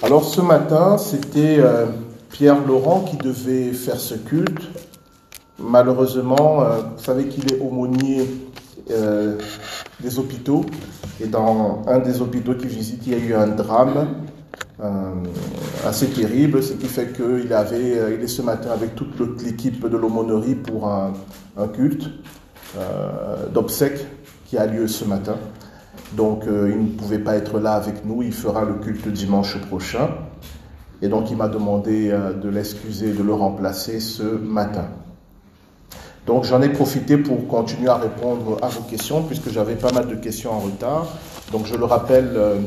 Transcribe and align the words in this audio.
Alors 0.00 0.24
ce 0.24 0.40
matin, 0.40 0.96
c'était 0.96 1.56
euh, 1.58 1.86
Pierre 2.30 2.64
Laurent 2.64 3.00
qui 3.00 3.16
devait 3.16 3.72
faire 3.72 3.98
ce 3.98 4.14
culte. 4.14 4.62
Malheureusement, 5.58 6.62
euh, 6.62 6.82
vous 6.96 7.02
savez 7.02 7.26
qu'il 7.26 7.52
est 7.52 7.58
aumônier 7.60 8.28
euh, 8.92 9.36
des 9.98 10.20
hôpitaux. 10.20 10.64
Et 11.20 11.26
dans 11.26 11.82
un 11.88 11.98
des 11.98 12.20
hôpitaux 12.20 12.54
qu'il 12.54 12.68
visite, 12.68 13.00
il 13.08 13.12
y 13.12 13.16
a 13.16 13.18
eu 13.18 13.34
un 13.34 13.48
drame 13.48 14.06
assez 15.84 16.06
terrible, 16.06 16.62
ce 16.62 16.74
qui 16.74 16.86
fait 16.86 17.12
qu'il 17.12 17.52
avait, 17.52 18.14
il 18.16 18.22
est 18.22 18.28
ce 18.28 18.42
matin 18.42 18.70
avec 18.70 18.94
toute 18.94 19.42
l'équipe 19.42 19.84
de 19.84 19.96
l'aumônerie 19.96 20.54
pour 20.54 20.86
un, 20.86 21.12
un 21.56 21.66
culte 21.66 22.08
d'obsèques 23.52 24.06
qui 24.46 24.56
a 24.56 24.66
lieu 24.66 24.86
ce 24.86 25.04
matin. 25.04 25.34
Donc 26.12 26.46
euh, 26.46 26.70
il 26.72 26.82
ne 26.82 26.88
pouvait 26.88 27.18
pas 27.18 27.36
être 27.36 27.58
là 27.58 27.74
avec 27.74 28.04
nous, 28.04 28.22
il 28.22 28.32
fera 28.32 28.64
le 28.64 28.74
culte 28.74 29.08
dimanche 29.08 29.58
prochain. 29.58 30.08
Et 31.02 31.08
donc 31.08 31.30
il 31.30 31.36
m'a 31.36 31.48
demandé 31.48 32.10
euh, 32.10 32.32
de 32.32 32.48
l'excuser, 32.48 33.12
de 33.12 33.22
le 33.22 33.34
remplacer 33.34 34.00
ce 34.00 34.22
matin. 34.22 34.86
Donc 36.26 36.44
j'en 36.44 36.60
ai 36.60 36.68
profité 36.68 37.16
pour 37.16 37.46
continuer 37.46 37.88
à 37.88 37.96
répondre 37.96 38.58
à 38.62 38.68
vos 38.68 38.82
questions, 38.82 39.22
puisque 39.22 39.50
j'avais 39.50 39.76
pas 39.76 39.92
mal 39.92 40.08
de 40.08 40.14
questions 40.14 40.52
en 40.52 40.58
retard. 40.58 41.06
Donc 41.52 41.66
je 41.66 41.74
le 41.74 41.84
rappelle, 41.84 42.32
euh, 42.34 42.58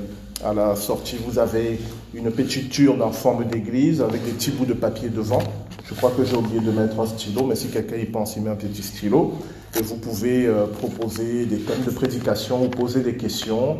à 0.43 0.53
la 0.53 0.75
sortie, 0.75 1.17
vous 1.23 1.37
avez 1.37 1.79
une 2.13 2.31
petite 2.31 2.77
urne 2.79 3.01
en 3.01 3.11
forme 3.11 3.45
d'église 3.45 4.01
avec 4.01 4.23
des 4.23 4.31
petits 4.31 4.51
bouts 4.51 4.65
de 4.65 4.73
papier 4.73 5.09
devant. 5.09 5.43
Je 5.85 5.93
crois 5.93 6.11
que 6.15 6.23
j'ai 6.23 6.35
oublié 6.35 6.59
de 6.59 6.71
mettre 6.71 6.99
un 6.99 7.05
stylo, 7.05 7.45
mais 7.45 7.55
si 7.55 7.67
quelqu'un 7.67 7.97
y 7.97 8.05
pense, 8.05 8.35
il 8.35 8.43
met 8.43 8.49
un 8.49 8.55
petit 8.55 8.81
stylo. 8.81 9.33
Et 9.77 9.81
vous 9.81 9.95
pouvez 9.95 10.47
euh, 10.47 10.65
proposer 10.65 11.45
des 11.45 11.59
thèmes 11.59 11.83
de 11.83 11.91
prédication 11.91 12.65
ou 12.65 12.67
poser 12.67 13.01
des 13.01 13.15
questions. 13.15 13.77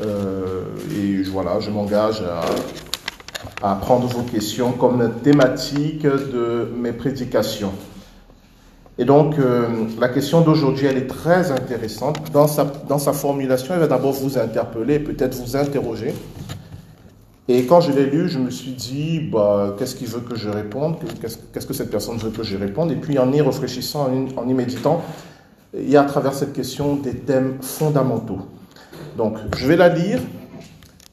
Euh, 0.00 0.64
et 0.96 1.22
voilà, 1.22 1.60
je 1.60 1.70
m'engage 1.70 2.22
à, 3.62 3.74
prendre 3.76 4.06
vos 4.06 4.22
questions 4.22 4.72
comme 4.72 5.10
thématique 5.22 6.02
de 6.02 6.68
mes 6.76 6.92
prédications. 6.92 7.72
Et 8.96 9.04
donc, 9.04 9.38
euh, 9.38 9.66
la 9.98 10.08
question 10.08 10.40
d'aujourd'hui, 10.42 10.86
elle 10.86 10.98
est 10.98 11.08
très 11.08 11.50
intéressante. 11.50 12.30
Dans 12.32 12.46
sa, 12.46 12.64
dans 12.64 12.98
sa 12.98 13.12
formulation, 13.12 13.74
elle 13.74 13.80
va 13.80 13.86
d'abord 13.88 14.12
vous 14.12 14.38
interpeller, 14.38 15.00
peut-être 15.00 15.34
vous 15.34 15.56
interroger. 15.56 16.14
Et 17.46 17.66
quand 17.66 17.82
je 17.82 17.92
l'ai 17.92 18.06
lu, 18.06 18.28
je 18.28 18.38
me 18.38 18.50
suis 18.50 18.72
dit, 18.72 19.20
bah, 19.20 19.76
qu'est-ce 19.78 19.94
qu'il 19.94 20.08
veut 20.08 20.20
que 20.20 20.34
je 20.34 20.48
réponde? 20.48 20.96
Qu'est-ce 21.20 21.66
que 21.66 21.74
cette 21.74 21.90
personne 21.90 22.16
veut 22.16 22.30
que 22.30 22.42
je 22.42 22.56
réponde? 22.56 22.90
Et 22.90 22.96
puis 22.96 23.18
en 23.18 23.30
y 23.32 23.40
réfléchissant, 23.40 24.08
en 24.36 24.48
y 24.48 24.54
méditant, 24.54 25.02
il 25.74 25.90
y 25.90 25.96
a 25.96 26.02
à 26.02 26.04
travers 26.04 26.32
cette 26.32 26.54
question 26.54 26.96
des 26.96 27.14
thèmes 27.14 27.58
fondamentaux. 27.60 28.38
Donc, 29.16 29.36
je 29.56 29.66
vais 29.66 29.76
la 29.76 29.88
lire. 29.88 30.20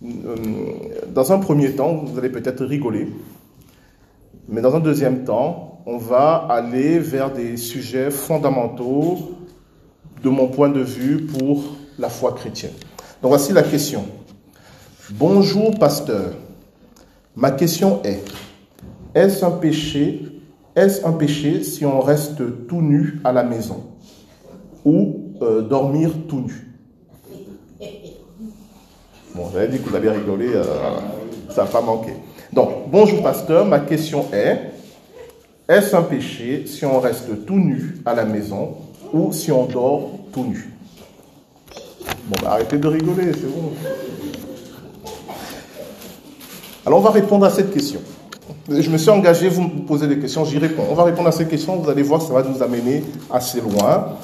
Euh, 0.04 0.36
dans 1.14 1.32
un 1.32 1.40
premier 1.40 1.74
temps, 1.74 1.96
vous 2.06 2.18
allez 2.18 2.30
peut-être 2.30 2.64
rigoler. 2.66 3.08
Mais 4.48 4.62
dans 4.62 4.76
un 4.76 4.80
deuxième 4.80 5.26
temps, 5.26 5.82
on 5.86 5.98
va 5.98 6.48
aller 6.50 7.00
vers 7.00 7.32
des 7.32 7.58
sujets 7.58 8.10
fondamentaux 8.10 9.38
de 10.24 10.30
mon 10.30 10.48
point 10.48 10.70
de 10.70 10.82
vue 10.82 11.26
pour 11.26 11.64
la 12.00 12.10
foi 12.10 12.34
chrétienne. 12.34 12.74
Donc 13.22 13.30
voici 13.30 13.54
la 13.54 13.64
question. 13.64 14.06
Bonjour 15.14 15.78
pasteur. 15.78 16.32
Ma 17.36 17.52
question 17.52 18.02
est, 18.04 18.24
est-ce 19.14 19.44
un 19.44 19.52
péché 19.52 20.22
Est-ce 20.74 21.06
un 21.06 21.12
péché 21.12 21.64
si 21.64 21.86
on 21.86 22.00
reste 22.00 22.68
tout 22.68 22.82
nu 22.82 23.20
à 23.26 23.34
la 23.34 23.44
maison 23.44 23.84
ou 24.86 25.34
euh, 25.42 25.64
dormir 25.64 26.12
tout 26.30 26.40
nu? 26.40 26.78
Bon, 29.36 29.50
j'avais 29.52 29.68
dit 29.68 29.80
que 29.80 29.90
vous 29.90 29.96
allez 29.98 30.10
rigoler, 30.10 30.54
euh, 30.56 30.64
ça 31.50 31.64
n'a 31.64 31.70
pas 31.70 31.82
manqué. 31.82 32.14
Donc, 32.54 32.90
bonjour 32.90 33.22
pasteur, 33.22 33.66
ma 33.66 33.82
question 33.82 34.28
est, 34.32 34.72
est-ce 35.68 35.94
un 35.94 36.04
péché 36.04 36.66
si 36.68 36.86
on 36.86 37.02
reste 37.02 37.46
tout 37.46 37.60
nu 37.60 37.98
à 38.06 38.16
la 38.16 38.24
maison 38.24 38.76
ou 39.12 39.34
si 39.34 39.52
on 39.52 39.66
dort 39.66 40.10
tout 40.32 40.46
nu? 40.46 40.74
Bon, 42.28 42.38
bah, 42.42 42.52
arrêtez 42.52 42.78
de 42.78 42.88
rigoler, 42.88 43.34
c'est 43.34 43.54
bon. 43.54 43.74
Alors 46.86 47.00
on 47.00 47.02
va 47.02 47.12
répondre 47.12 47.46
à 47.46 47.50
cette 47.50 47.74
question. 47.74 48.02
Je 48.68 48.90
me 48.90 48.98
suis 48.98 49.10
engagé, 49.10 49.50
vous 49.50 49.62
me 49.62 49.86
posez 49.86 50.08
des 50.08 50.20
questions, 50.20 50.46
j'y 50.46 50.58
réponds. 50.58 50.84
On 50.90 50.96
va 50.96 51.04
répondre 51.04 51.28
à 51.28 51.32
cette 51.32 51.50
question, 51.50 51.76
vous 51.78 51.90
allez 51.90 52.02
voir, 52.02 52.22
ça 52.22 52.34
va 52.34 52.44
nous 52.44 52.62
amener 52.64 53.04
assez 53.32 53.62
loin. 53.62 54.18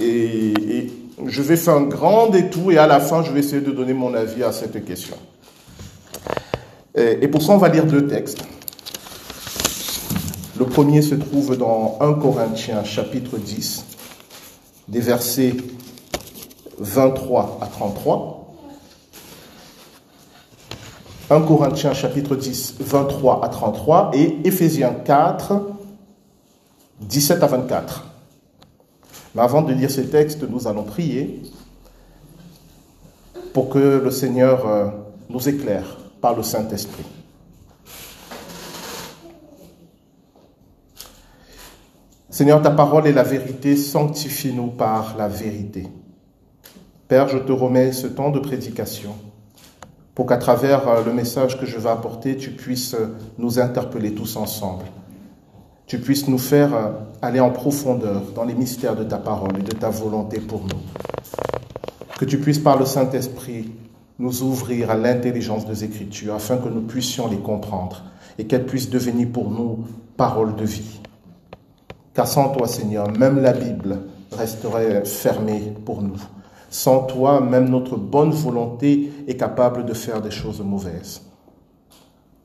Et, 0.00 0.92
je 1.26 1.42
vais 1.42 1.56
faire 1.56 1.74
un 1.74 1.82
grand 1.82 2.28
détour 2.28 2.70
et 2.70 2.78
à 2.78 2.86
la 2.86 3.00
fin, 3.00 3.24
je 3.24 3.32
vais 3.32 3.40
essayer 3.40 3.60
de 3.60 3.72
donner 3.72 3.92
mon 3.92 4.14
avis 4.14 4.44
à 4.44 4.52
cette 4.52 4.84
question. 4.84 5.16
Et, 6.94 7.18
et 7.22 7.28
pour 7.28 7.42
ça, 7.42 7.52
on 7.52 7.56
va 7.56 7.68
lire 7.68 7.86
deux 7.86 8.06
textes. 8.06 8.44
Le 10.58 10.64
premier 10.64 11.02
se 11.02 11.16
trouve 11.16 11.56
dans 11.56 11.98
1 12.00 12.14
Corinthiens 12.14 12.84
chapitre 12.84 13.36
10, 13.36 13.84
des 14.86 15.00
versets 15.00 15.54
23 16.78 17.58
à 17.60 17.66
33. 17.66 18.37
1 21.30 21.42
Corinthiens 21.42 21.92
chapitre 21.92 22.36
10, 22.36 22.76
23 22.80 23.44
à 23.44 23.48
33 23.50 24.12
et 24.14 24.38
Éphésiens 24.44 24.94
4, 25.04 25.60
17 27.00 27.42
à 27.42 27.46
24. 27.46 28.06
Mais 29.34 29.42
avant 29.42 29.60
de 29.60 29.74
lire 29.74 29.90
ces 29.90 30.08
textes, 30.08 30.42
nous 30.48 30.66
allons 30.66 30.84
prier 30.84 31.42
pour 33.52 33.68
que 33.68 34.00
le 34.02 34.10
Seigneur 34.10 34.66
euh, 34.66 34.86
nous 35.28 35.46
éclaire 35.50 35.98
par 36.22 36.34
le 36.34 36.42
Saint-Esprit. 36.42 37.04
Seigneur, 42.30 42.62
ta 42.62 42.70
parole 42.70 43.06
est 43.06 43.12
la 43.12 43.22
vérité, 43.22 43.76
sanctifie-nous 43.76 44.68
par 44.68 45.14
la 45.18 45.28
vérité. 45.28 45.88
Père, 47.06 47.28
je 47.28 47.36
te 47.36 47.52
remets 47.52 47.92
ce 47.92 48.06
temps 48.06 48.30
de 48.30 48.38
prédication 48.38 49.14
pour 50.18 50.26
qu'à 50.26 50.36
travers 50.36 50.88
euh, 50.88 51.04
le 51.04 51.12
message 51.12 51.60
que 51.60 51.64
je 51.64 51.78
vais 51.78 51.90
apporter, 51.90 52.36
tu 52.36 52.50
puisses 52.50 52.94
euh, 52.94 53.16
nous 53.38 53.60
interpeller 53.60 54.14
tous 54.14 54.34
ensemble. 54.34 54.82
Tu 55.86 56.00
puisses 56.00 56.26
nous 56.26 56.38
faire 56.38 56.74
euh, 56.74 56.90
aller 57.22 57.38
en 57.38 57.50
profondeur 57.50 58.22
dans 58.34 58.42
les 58.42 58.54
mystères 58.54 58.96
de 58.96 59.04
ta 59.04 59.18
parole 59.18 59.56
et 59.60 59.62
de 59.62 59.70
ta 59.70 59.90
volonté 59.90 60.40
pour 60.40 60.62
nous. 60.62 60.80
Que 62.18 62.24
tu 62.24 62.38
puisses 62.38 62.58
par 62.58 62.76
le 62.76 62.84
Saint-Esprit 62.84 63.70
nous 64.18 64.42
ouvrir 64.42 64.90
à 64.90 64.96
l'intelligence 64.96 65.66
des 65.66 65.84
Écritures 65.84 66.34
afin 66.34 66.56
que 66.56 66.68
nous 66.68 66.82
puissions 66.82 67.28
les 67.28 67.38
comprendre 67.38 68.02
et 68.40 68.48
qu'elles 68.48 68.66
puissent 68.66 68.90
devenir 68.90 69.28
pour 69.32 69.52
nous 69.52 69.84
paroles 70.16 70.56
de 70.56 70.64
vie. 70.64 70.98
Car 72.14 72.26
sans 72.26 72.48
toi, 72.48 72.66
Seigneur, 72.66 73.08
même 73.12 73.40
la 73.40 73.52
Bible 73.52 74.00
resterait 74.36 75.04
fermée 75.04 75.74
pour 75.84 76.02
nous. 76.02 76.20
Sans 76.70 77.04
toi, 77.04 77.40
même 77.40 77.68
notre 77.68 77.96
bonne 77.96 78.30
volonté 78.30 79.12
est 79.26 79.36
capable 79.36 79.86
de 79.86 79.94
faire 79.94 80.20
des 80.20 80.30
choses 80.30 80.60
mauvaises. 80.60 81.22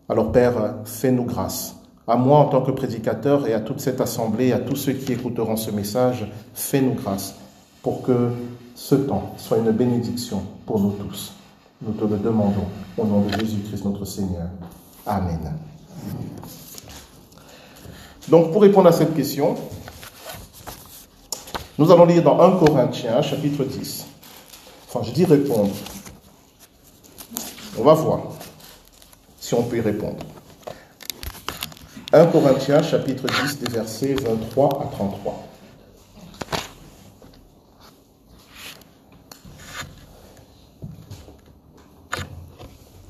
Alors 0.07 0.31
Père, 0.31 0.75
fais-nous 0.85 1.25
grâce. 1.25 1.75
À 2.07 2.16
moi 2.17 2.39
en 2.39 2.45
tant 2.45 2.62
que 2.62 2.72
prédicateur 2.72 3.47
et 3.47 3.53
à 3.53 3.62
toute 3.62 3.79
cette 3.79 4.01
assemblée, 4.01 4.51
à 4.51 4.59
tous 4.59 4.75
ceux 4.75 4.94
qui 4.94 5.13
écouteront 5.13 5.56
ce 5.56 5.72
message, 5.72 6.29
fais-nous 6.53 6.94
grâce 6.94 7.35
pour 7.81 8.01
que 8.01 8.29
ce 8.75 8.95
temps 8.95 9.33
soit 9.38 9.57
une 9.57 9.72
bénédiction 9.72 10.41
pour 10.66 10.79
nous 10.79 10.91
tous. 10.91 11.33
Nous 11.81 11.94
te 11.94 12.06
le 12.06 12.17
demandons 12.17 12.67
au 12.97 13.06
nom 13.06 13.22
de 13.22 13.29
Jésus-Christ 13.39 13.85
notre 13.85 14.06
Seigneur. 14.06 14.47
Amen. 15.06 15.53
Donc 18.29 18.51
pour 18.51 18.62
répondre 18.62 18.88
à 18.88 18.94
cette 18.94 19.13
question, 19.16 19.56
nous 21.78 21.91
allons 21.91 22.06
lire 22.06 22.23
dans 22.23 22.39
1 22.39 22.57
Corinthiens 22.57 23.22
chapitre 23.22 23.63
10. 23.63 24.12
Enfin, 24.95 25.07
je 25.07 25.11
dis 25.11 25.25
répondre. 25.25 25.71
On 27.79 27.83
va 27.83 27.95
voir 27.95 28.21
si 29.39 29.56
on 29.56 29.63
peut 29.63 29.77
y 29.77 29.81
répondre. 29.81 30.18
1 32.12 32.27
Corinthiens 32.27 32.83
chapitre 32.83 33.25
10 33.44 33.57
des 33.57 33.71
versets 33.71 34.13
23 34.13 34.83
à 34.83 34.85
33. 34.91 35.47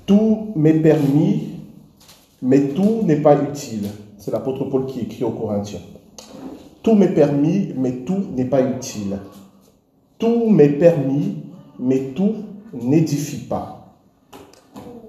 Tout 0.05 0.53
m'est 0.55 0.79
permis, 0.79 1.59
mais 2.41 2.69
tout 2.69 3.01
n'est 3.03 3.21
pas 3.21 3.35
utile. 3.35 3.89
C'est 4.17 4.31
l'apôtre 4.31 4.63
Paul 4.69 4.85
qui 4.85 5.01
écrit 5.01 5.25
aux 5.25 5.31
Corinthiens. 5.31 5.81
Tout 6.81 6.95
m'est 6.95 7.13
permis, 7.13 7.73
mais 7.75 7.91
tout 8.05 8.23
n'est 8.33 8.45
pas 8.45 8.61
utile. 8.61 9.19
Tout 10.17 10.49
m'est 10.49 10.69
permis, 10.69 11.42
mais 11.79 12.13
tout 12.15 12.35
n'édifie 12.73 13.45
pas. 13.47 13.95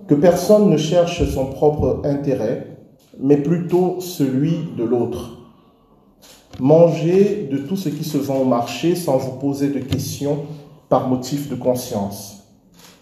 Que 0.06 0.14
personne 0.14 0.70
ne 0.70 0.76
cherche 0.76 1.24
son 1.30 1.46
propre 1.46 2.02
intérêt, 2.04 2.76
mais 3.18 3.38
plutôt 3.38 4.00
celui 4.00 4.58
de 4.76 4.84
l'autre. 4.84 5.38
Mangez 6.60 7.48
de 7.50 7.58
tout 7.58 7.76
ce 7.76 7.88
qui 7.88 8.04
se 8.04 8.18
vend 8.18 8.38
au 8.38 8.44
marché 8.44 8.94
sans 8.94 9.16
vous 9.16 9.38
poser 9.38 9.68
de 9.68 9.80
questions 9.80 10.40
par 10.88 11.08
motif 11.08 11.48
de 11.48 11.54
conscience, 11.54 12.44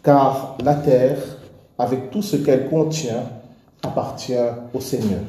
car 0.03 0.57
la 0.65 0.75
terre 0.75 1.19
avec 1.79 2.11
tout 2.11 2.23
ce 2.23 2.37
qu'elle 2.37 2.69
contient, 2.69 3.25
appartient 3.83 4.35
au 4.73 4.81
Seigneur. 4.81 5.21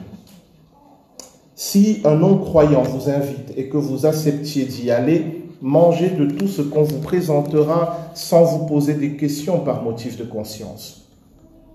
Si 1.56 2.01
un 2.06 2.15
non-croyant 2.15 2.83
vous 2.83 3.09
invite 3.09 3.53
et 3.57 3.69
que 3.69 3.77
vous 3.77 4.06
acceptiez 4.06 4.65
d'y 4.65 4.91
aller, 4.91 5.43
mangez 5.63 6.10
de 6.10 6.25
tout 6.25 6.50
ce 6.50 6.62
qu'on 6.62 6.83
vous 6.83 7.00
présentera 7.00 7.98
sans 8.13 8.44
vous 8.44 8.65
poser 8.65 8.95
des 8.95 9.15
questions 9.15 9.62
par 9.62 9.81
motif 9.81 10.18
de 10.18 10.25
conscience. 10.25 11.10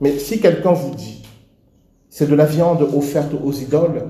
Mais 0.02 0.18
si 0.18 0.40
quelqu'un 0.40 0.74
vous 0.74 0.94
dit, 0.94 1.22
c'est 2.10 2.28
de 2.28 2.34
la 2.34 2.44
viande 2.44 2.82
offerte 2.82 3.32
aux 3.42 3.52
idoles, 3.52 4.04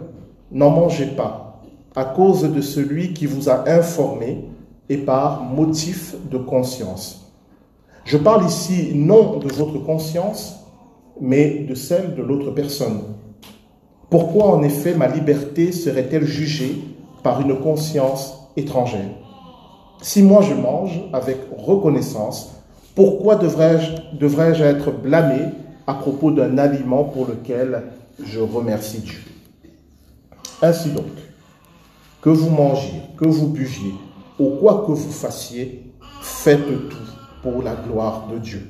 n'en 0.51 0.71
mangez 0.71 1.07
pas, 1.07 1.63
à 1.95 2.05
cause 2.05 2.43
de 2.43 2.61
celui 2.61 3.15
qui 3.15 3.27
vous 3.27 3.49
a 3.49 3.71
informé 3.71 4.47
et 4.89 4.97
par 4.97 5.45
motif 5.45 6.17
de 6.29 6.39
conscience. 6.39 7.33
Je 8.05 8.17
parle 8.17 8.47
ici 8.47 8.91
non 8.97 9.37
de 9.37 9.53
votre 9.53 9.79
conscience, 9.79 10.57
mais 11.21 11.61
de 11.61 11.77
celle 11.77 12.17
de 12.17 12.23
l'autre 12.23 12.51
personne. 12.51 13.03
Pourquoi 14.11 14.47
en 14.47 14.63
effet 14.65 14.95
ma 14.95 15.07
liberté 15.07 15.71
serait-elle 15.71 16.25
jugée 16.25 16.83
par 17.23 17.41
une 17.43 17.61
conscience 17.61 18.51
étrangère? 18.57 19.28
Si 20.01 20.23
moi 20.23 20.43
je 20.43 20.55
mange 20.55 21.01
avec 21.13 21.39
reconnaissance, 21.57 22.55
pourquoi 22.95 23.37
devrais-je 23.37 24.17
devrais 24.17 24.61
être 24.61 24.93
blâmé 24.93 25.47
à 25.87 25.95
propos 25.95 26.31
d'un 26.31 26.57
aliment 26.59 27.05
pour 27.05 27.27
lequel 27.27 27.83
je 28.25 28.41
remercie 28.41 29.01
Dieu? 29.01 29.19
Ainsi 30.63 30.91
donc, 30.91 31.07
que 32.21 32.31
vous 32.31 32.51
mangiez, 32.51 33.03
que 33.17 33.27
vous 33.27 33.49
buviez, 33.49 33.95
ou 34.39 34.51
quoi 34.61 34.85
que 34.87 34.93
vous 34.93 35.11
fassiez, 35.11 35.93
faites 36.21 36.89
tout 36.89 36.97
pour 37.43 37.63
la 37.63 37.75
gloire 37.75 38.29
de 38.33 38.39
Dieu. 38.39 38.67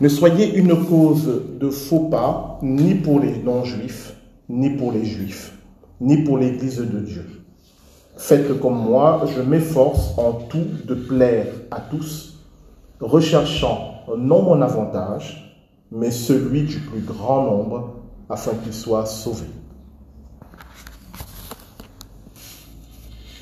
Ne 0.00 0.08
soyez 0.08 0.54
une 0.54 0.84
cause 0.86 1.42
de 1.58 1.70
faux 1.70 2.08
pas 2.10 2.58
ni 2.62 2.94
pour 2.94 3.20
les 3.20 3.38
non-juifs, 3.38 4.14
ni 4.48 4.70
pour 4.70 4.92
les 4.92 5.04
juifs, 5.04 5.52
ni 6.00 6.18
pour 6.18 6.38
l'Église 6.38 6.78
de 6.78 7.00
Dieu. 7.00 7.35
Faites 8.16 8.58
comme 8.60 8.78
moi, 8.78 9.24
je 9.34 9.42
m'efforce 9.42 10.16
en 10.16 10.32
tout 10.32 10.66
de 10.84 10.94
plaire 10.94 11.48
à 11.70 11.80
tous, 11.80 12.38
recherchant 12.98 14.04
non 14.16 14.42
mon 14.42 14.62
avantage, 14.62 15.60
mais 15.92 16.10
celui 16.10 16.62
du 16.62 16.78
plus 16.80 17.00
grand 17.00 17.44
nombre, 17.44 17.94
afin 18.30 18.52
qu'ils 18.54 18.74
soient 18.74 19.06
sauvés. 19.06 19.46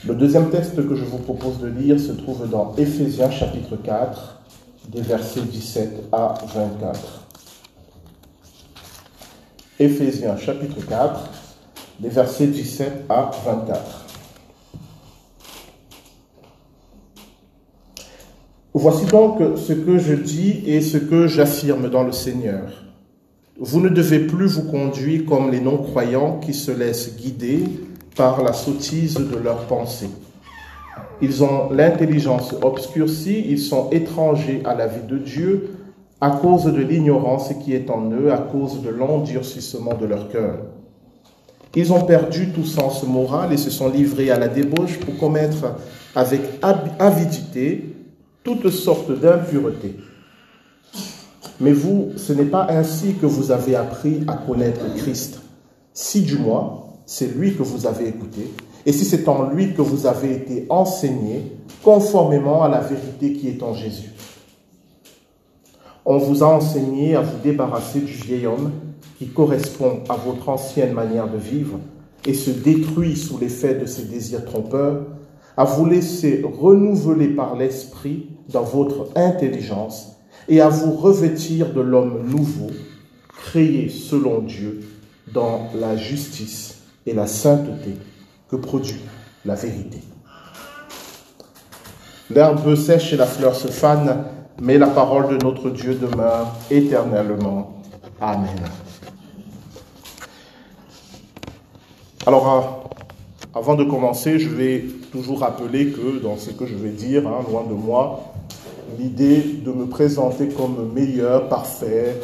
Le 0.06 0.14
deuxième 0.14 0.50
texte 0.50 0.76
que 0.86 0.94
je 0.94 1.04
vous 1.04 1.18
propose 1.18 1.60
de 1.60 1.68
lire 1.68 1.98
se 1.98 2.12
trouve 2.12 2.48
dans 2.50 2.74
Éphésiens 2.76 3.30
chapitre 3.30 3.76
4, 3.76 4.42
des 4.88 5.00
versets 5.00 5.40
17 5.40 6.08
à 6.12 6.34
24. 6.54 7.00
Éphésiens 9.78 10.36
chapitre 10.36 10.84
4, 10.86 11.20
des 12.00 12.10
versets 12.10 12.48
17 12.48 13.04
à 13.08 13.30
24. 13.46 14.03
Voici 18.84 19.06
donc 19.06 19.38
ce 19.56 19.72
que 19.72 19.96
je 19.96 20.12
dis 20.12 20.62
et 20.66 20.82
ce 20.82 20.98
que 20.98 21.26
j'affirme 21.26 21.88
dans 21.88 22.02
le 22.02 22.12
Seigneur. 22.12 22.84
Vous 23.58 23.80
ne 23.80 23.88
devez 23.88 24.18
plus 24.18 24.58
vous 24.58 24.70
conduire 24.70 25.24
comme 25.24 25.50
les 25.50 25.62
non-croyants 25.62 26.38
qui 26.38 26.52
se 26.52 26.70
laissent 26.70 27.16
guider 27.16 27.64
par 28.14 28.42
la 28.42 28.52
sottise 28.52 29.14
de 29.14 29.38
leurs 29.38 29.64
pensées. 29.68 30.10
Ils 31.22 31.42
ont 31.42 31.70
l'intelligence 31.70 32.54
obscurcie, 32.60 33.46
ils 33.48 33.58
sont 33.58 33.88
étrangers 33.90 34.60
à 34.66 34.74
la 34.74 34.86
vie 34.86 35.06
de 35.08 35.16
Dieu 35.16 35.70
à 36.20 36.32
cause 36.32 36.64
de 36.64 36.82
l'ignorance 36.82 37.54
qui 37.64 37.72
est 37.72 37.88
en 37.88 38.10
eux, 38.10 38.30
à 38.30 38.36
cause 38.36 38.82
de 38.82 38.90
l'endurcissement 38.90 39.94
de 39.94 40.04
leur 40.04 40.28
cœur. 40.28 40.58
Ils 41.74 41.90
ont 41.90 42.02
perdu 42.02 42.50
tout 42.50 42.66
sens 42.66 43.02
moral 43.04 43.50
et 43.50 43.56
se 43.56 43.70
sont 43.70 43.88
livrés 43.88 44.30
à 44.30 44.38
la 44.38 44.48
débauche 44.48 44.98
pour 44.98 45.16
commettre 45.16 45.74
avec 46.14 46.42
avidité 46.98 47.93
toutes 48.44 48.70
sortes 48.70 49.10
d'impuretés. 49.10 49.96
Mais 51.60 51.72
vous, 51.72 52.12
ce 52.16 52.32
n'est 52.32 52.44
pas 52.44 52.66
ainsi 52.68 53.14
que 53.14 53.26
vous 53.26 53.50
avez 53.50 53.74
appris 53.74 54.22
à 54.28 54.34
connaître 54.34 54.94
Christ. 54.96 55.40
Si 55.92 56.22
du 56.22 56.36
moins, 56.36 56.84
c'est 57.06 57.34
lui 57.34 57.56
que 57.56 57.62
vous 57.62 57.86
avez 57.86 58.08
écouté, 58.08 58.50
et 58.86 58.92
si 58.92 59.04
c'est 59.04 59.26
en 59.28 59.48
lui 59.50 59.74
que 59.74 59.82
vous 59.82 60.06
avez 60.06 60.32
été 60.32 60.66
enseigné, 60.68 61.52
conformément 61.82 62.62
à 62.62 62.68
la 62.68 62.80
vérité 62.80 63.32
qui 63.32 63.48
est 63.48 63.62
en 63.62 63.74
Jésus. 63.74 64.10
On 66.04 66.18
vous 66.18 66.42
a 66.42 66.46
enseigné 66.46 67.16
à 67.16 67.22
vous 67.22 67.38
débarrasser 67.42 68.00
du 68.00 68.12
vieil 68.12 68.46
homme 68.46 68.72
qui 69.18 69.28
correspond 69.28 70.00
à 70.08 70.16
votre 70.16 70.48
ancienne 70.48 70.92
manière 70.92 71.30
de 71.30 71.38
vivre 71.38 71.78
et 72.26 72.34
se 72.34 72.50
détruit 72.50 73.16
sous 73.16 73.38
l'effet 73.38 73.74
de 73.74 73.86
ses 73.86 74.04
désirs 74.04 74.44
trompeurs, 74.44 75.06
à 75.56 75.64
vous 75.64 75.86
laisser 75.86 76.44
renouveler 76.44 77.28
par 77.28 77.56
l'Esprit 77.56 78.28
dans 78.48 78.62
votre 78.62 79.08
intelligence 79.16 80.16
et 80.48 80.60
à 80.60 80.68
vous 80.68 80.92
revêtir 80.92 81.72
de 81.72 81.80
l'homme 81.80 82.28
nouveau, 82.28 82.70
créé 83.28 83.88
selon 83.88 84.40
Dieu 84.40 84.80
dans 85.32 85.68
la 85.78 85.96
justice 85.96 86.82
et 87.06 87.14
la 87.14 87.26
sainteté 87.26 87.94
que 88.48 88.56
produit 88.56 89.00
la 89.44 89.54
vérité. 89.54 90.00
L'herbe 92.30 92.74
sèche 92.74 93.12
et 93.12 93.16
la 93.16 93.26
fleur 93.26 93.54
se 93.54 93.68
fanent, 93.68 94.24
mais 94.60 94.78
la 94.78 94.86
parole 94.86 95.36
de 95.36 95.44
notre 95.44 95.70
Dieu 95.70 95.94
demeure 95.94 96.54
éternellement. 96.70 97.74
Amen. 98.20 98.48
Alors, 102.26 102.52
euh, 103.54 103.58
avant 103.58 103.74
de 103.74 103.84
commencer, 103.84 104.38
je 104.38 104.48
vais 104.48 104.86
toujours 105.14 105.38
rappeler 105.38 105.92
que 105.92 106.18
dans 106.20 106.36
ce 106.36 106.50
que 106.50 106.66
je 106.66 106.74
vais 106.74 106.90
dire, 106.90 107.28
hein, 107.28 107.44
loin 107.48 107.62
de 107.62 107.72
moi, 107.72 108.34
l'idée 108.98 109.60
de 109.64 109.70
me 109.70 109.86
présenter 109.86 110.48
comme 110.48 110.92
meilleur, 110.92 111.48
parfait, 111.48 112.20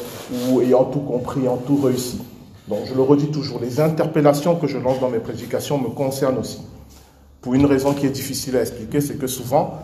ou 0.49 0.61
ayant 0.61 0.87
tout 0.87 0.99
compris, 0.99 1.47
en 1.47 1.57
tout 1.57 1.81
réussi. 1.81 2.19
Donc, 2.67 2.81
je 2.87 2.95
le 2.95 3.03
redis 3.03 3.29
toujours, 3.29 3.61
les 3.61 3.79
interpellations 3.79 4.57
que 4.57 4.67
je 4.67 4.77
lance 4.77 4.99
dans 4.99 5.09
mes 5.09 5.21
prédications 5.21 5.79
me 5.79 5.91
concernent 5.91 6.39
aussi. 6.39 6.63
Pour 7.41 7.55
une 7.55 7.65
raison 7.65 7.95
qui 7.95 8.07
est 8.07 8.11
difficile 8.11 8.57
à 8.57 8.63
expliquer, 8.63 9.01
c'est 9.01 9.19
que 9.19 9.29
souvent, 9.29 9.79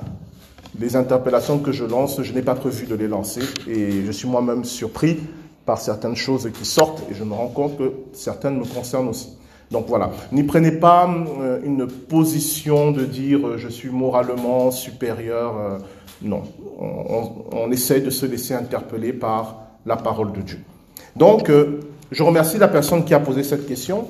les 0.76 0.96
interpellations 0.96 1.60
que 1.60 1.70
je 1.70 1.84
lance, 1.84 2.20
je 2.20 2.32
n'ai 2.32 2.42
pas 2.42 2.56
prévu 2.56 2.86
de 2.86 2.96
les 2.96 3.06
lancer 3.06 3.42
et 3.68 4.04
je 4.04 4.10
suis 4.10 4.26
moi-même 4.26 4.64
surpris 4.64 5.16
par 5.64 5.80
certaines 5.80 6.16
choses 6.16 6.50
qui 6.52 6.64
sortent 6.64 7.04
et 7.08 7.14
je 7.14 7.22
me 7.22 7.34
rends 7.34 7.48
compte 7.48 7.78
que 7.78 7.92
certaines 8.12 8.58
me 8.58 8.64
concernent 8.64 9.08
aussi. 9.08 9.28
Donc 9.70 9.86
voilà, 9.88 10.10
n'y 10.30 10.44
prenez 10.44 10.70
pas 10.70 11.10
euh, 11.40 11.58
une 11.64 11.86
position 11.88 12.92
de 12.92 13.04
dire 13.04 13.44
euh, 13.44 13.58
je 13.58 13.68
suis 13.68 13.88
moralement 13.88 14.70
supérieur. 14.70 15.56
Euh, 15.58 15.78
non, 16.22 16.44
on, 16.78 17.32
on, 17.52 17.70
essaie 17.72 18.00
de 18.00 18.10
se 18.10 18.26
laisser 18.26 18.54
interpeller 18.54 19.12
par 19.12 19.56
la 19.84 19.96
parole 19.96 20.32
de 20.32 20.40
Dieu. 20.40 20.60
Donc, 21.14 21.50
je 22.10 22.22
remercie 22.22 22.56
la 22.56 22.68
personne 22.68 23.04
qui 23.04 23.12
a 23.12 23.20
posé 23.20 23.42
cette 23.42 23.66
question. 23.66 24.06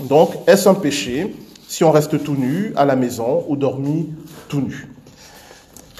Donc, 0.00 0.30
est-ce 0.46 0.68
un 0.68 0.74
péché 0.74 1.34
si 1.66 1.82
on 1.82 1.90
reste 1.90 2.22
tout 2.22 2.34
nu 2.34 2.72
à 2.76 2.84
la 2.84 2.94
maison 2.94 3.44
ou 3.48 3.56
dormi 3.56 4.12
tout 4.48 4.60
nu? 4.60 4.88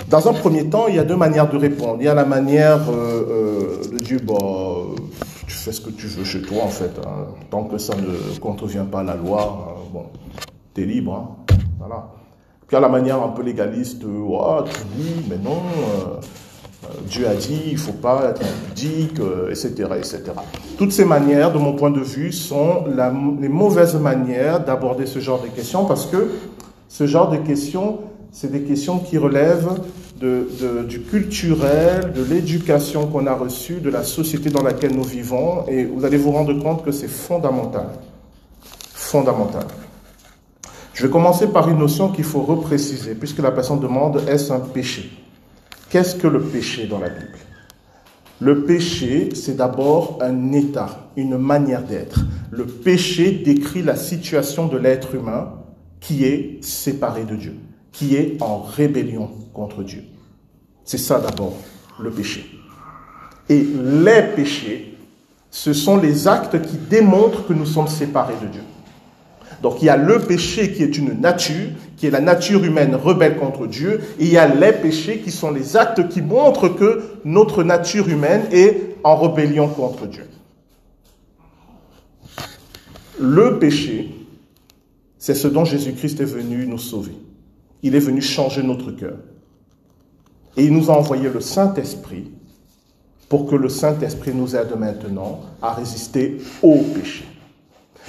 Dans 0.09 0.29
un 0.29 0.35
premier 0.35 0.69
temps, 0.69 0.87
il 0.89 0.97
y 0.97 0.99
a 0.99 1.05
deux 1.05 1.17
manières 1.17 1.49
de 1.49 1.57
répondre. 1.57 1.97
Il 2.01 2.05
y 2.05 2.09
a 2.09 2.15
la 2.15 2.27
manière 2.27 2.81
de 2.91 3.99
dire, 3.99 4.21
fais 5.65 5.73
ce 5.73 5.81
que 5.81 5.91
tu 5.91 6.07
veux 6.07 6.25
chez 6.25 6.43
toi, 6.43 6.65
en 6.65 6.69
fait. 6.69 6.93
Hein. 7.07 7.27
Tant 7.51 7.65
que 7.65 7.79
ça 7.79 7.95
ne 7.97 8.39
contrevient 8.39 8.85
pas 8.91 9.01
à 9.01 9.03
la 9.03 9.17
loi, 9.17 9.67
hein, 9.67 9.81
bon, 9.93 10.05
tu 10.75 10.83
es 10.83 10.85
libre. 10.85 11.37
Hein. 11.49 11.57
Voilà. 11.79 12.09
Puis 12.67 12.77
a 12.77 12.81
la 12.81 12.89
manière 12.89 13.23
un 13.23 13.29
peu 13.29 13.43
légaliste, 13.43 14.03
oh, 14.05 14.59
tu 14.65 14.81
dis, 14.97 15.27
mais 15.29 15.39
non, 15.39 15.63
euh, 16.85 16.87
Dieu 17.07 17.29
a 17.29 17.35
dit, 17.35 17.61
il 17.67 17.75
ne 17.75 17.79
faut 17.79 17.93
pas 17.93 18.31
être 18.31 18.43
impudique, 18.43 19.21
etc., 19.51 19.71
etc. 19.97 20.23
Toutes 20.79 20.93
ces 20.93 21.05
manières, 21.05 21.53
de 21.53 21.59
mon 21.59 21.75
point 21.75 21.91
de 21.91 22.01
vue, 22.01 22.33
sont 22.33 22.85
les 23.41 23.49
mauvaises 23.49 23.95
manières 23.97 24.65
d'aborder 24.65 25.07
ce 25.07 25.19
genre 25.19 25.41
de 25.43 25.49
questions 25.49 25.85
parce 25.85 26.07
que 26.07 26.31
ce 26.89 27.07
genre 27.07 27.31
de 27.31 27.39
questions 27.39 28.01
c'est 28.35 28.51
des 28.51 28.63
questions 28.63 28.99
qui 28.99 29.17
relèvent 29.17 29.81
du 30.21 31.01
culturel, 31.01 32.13
de 32.13 32.23
l'éducation 32.23 33.07
qu'on 33.07 33.27
a 33.27 33.35
reçue, 33.35 33.81
de 33.81 33.91
la 33.91 34.03
société 34.03 34.51
dans 34.51 34.63
laquelle 34.63 34.95
nous 34.95 35.05
vivons, 35.05 35.67
et 35.69 35.85
vous 35.85 36.05
allez 36.05 36.17
vous 36.17 36.31
rendre 36.31 36.53
compte 36.63 36.85
que 36.85 36.93
c'est 36.93 37.09
fondamental. 37.09 37.89
Fondamental. 38.93 39.67
Je 40.95 41.05
vais 41.05 41.11
commencer 41.11 41.49
par 41.49 41.69
une 41.69 41.79
notion 41.79 42.11
qu'il 42.11 42.25
faut 42.25 42.43
repréciser, 42.43 43.15
puisque 43.15 43.41
la 43.41 43.51
personne 43.51 43.81
demande 43.81 44.23
est-ce 44.29 44.53
un 44.53 44.61
péché? 44.61 45.11
Qu'est-ce 45.91 46.15
que 46.15 46.29
le 46.29 46.41
péché 46.41 46.87
dans 46.87 46.99
la 46.99 47.09
Bible? 47.09 47.39
Le 48.41 48.65
péché, 48.65 49.31
c'est 49.35 49.57
d'abord 49.57 50.19
un 50.21 50.53
état, 50.53 51.11
une 51.17 51.39
manière 51.39 51.83
d'être. 51.83 52.21
Le 52.51 52.67
péché 52.67 53.31
décrit 53.45 53.83
la 53.83 53.97
situation 53.97 54.67
de 54.67 54.77
l'être 54.77 55.15
humain 55.15 55.55
qui 56.01 56.25
est 56.25 56.63
séparé 56.63 57.25
de 57.25 57.37
Dieu 57.37 57.55
qui 57.95 58.17
est 58.17 58.43
en 58.43 58.61
rébellion 58.61 59.31
contre 59.55 59.83
Dieu. 59.83 60.05
C'est 60.85 60.99
ça 60.99 61.19
d'abord, 61.19 61.57
le 61.99 62.11
péché. 62.11 62.45
Et 63.49 63.63
les 63.63 64.23
péchés, 64.35 64.99
ce 65.51 65.73
sont 65.73 65.97
les 65.97 66.29
actes 66.29 66.61
qui 66.61 66.77
démontrent 66.77 67.47
que 67.47 67.53
nous 67.53 67.65
sommes 67.65 67.89
séparés 67.89 68.35
de 68.43 68.49
Dieu. 68.49 68.63
Donc 69.63 69.81
il 69.81 69.87
y 69.87 69.89
a 69.89 69.97
le 69.97 70.19
péché 70.19 70.73
qui 70.73 70.83
est 70.83 70.99
une 70.99 71.21
nature, 71.21 71.71
qui 71.97 72.07
est 72.07 72.11
la 72.11 72.21
nature 72.21 72.65
humaine 72.65 72.97
rebelle 72.97 73.37
contre 73.39 73.67
Dieu, 73.67 74.01
et 74.19 74.25
il 74.25 74.33
y 74.33 74.39
a 74.39 74.53
les 74.53 74.73
péchés 74.73 75.21
qui 75.21 75.31
sont 75.31 75.53
les 75.53 75.77
actes 75.77 76.09
qui 76.09 76.21
montrent 76.21 76.69
que 76.69 77.03
notre 77.25 77.63
nature 77.63 78.09
humaine 78.09 78.43
est 78.51 78.97
en 79.05 79.17
rébellion 79.17 79.69
contre 79.69 80.07
Dieu. 80.07 80.27
Le 83.21 83.59
péché, 83.61 84.11
c'est 85.17 85.35
ce 85.35 85.47
dont 85.47 85.65
Jésus-Christ 85.65 86.21
est 86.21 86.25
venu 86.25 86.67
nous 86.67 86.79
sauver. 86.79 87.13
Il 87.85 87.95
est 87.95 88.01
venu 88.01 88.23
changer 88.23 88.63
notre 88.63 88.91
cœur. 88.93 89.19
Et 90.57 90.65
il 90.65 90.73
nous 90.73 90.91
a 90.91 90.95
envoyé 90.95 91.29
le 91.29 91.41
Saint-Esprit 91.41 92.31
pour 93.29 93.47
que 93.47 93.55
le 93.55 93.69
Saint-Esprit 93.69 94.33
nous 94.35 94.57
aide 94.57 94.75
maintenant 94.79 95.43
à 95.61 95.75
résister 95.75 96.39
au 96.63 96.79
péché. 96.79 97.27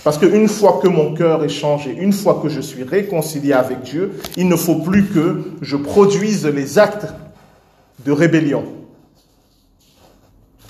Parce 0.05 0.17
qu'une 0.17 0.47
fois 0.47 0.79
que 0.81 0.87
mon 0.87 1.13
cœur 1.13 1.43
est 1.43 1.49
changé, 1.49 1.91
une 1.91 2.13
fois 2.13 2.39
que 2.41 2.47
je 2.47 2.61
suis 2.61 2.83
réconcilié 2.83 3.51
avec 3.51 3.81
Dieu, 3.81 4.13
il 4.37 4.47
ne 4.47 4.55
faut 4.55 4.75
plus 4.75 5.07
que 5.07 5.43
je 5.61 5.75
produise 5.75 6.45
les 6.45 6.79
actes 6.79 7.07
de 8.05 8.13
rébellion. 8.13 8.63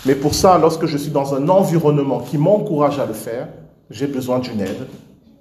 Mais 0.08 0.16
pour 0.16 0.34
ça, 0.34 0.58
lorsque 0.58 0.88
je 0.88 0.98
suis 0.98 1.12
dans 1.12 1.36
un 1.36 1.48
environnement 1.48 2.22
qui 2.22 2.40
m'encourage 2.40 2.98
à 2.98 3.06
le 3.06 3.14
faire, 3.14 3.50
j'ai 3.92 4.08
besoin 4.08 4.40
d'une 4.40 4.62
aide, 4.62 4.88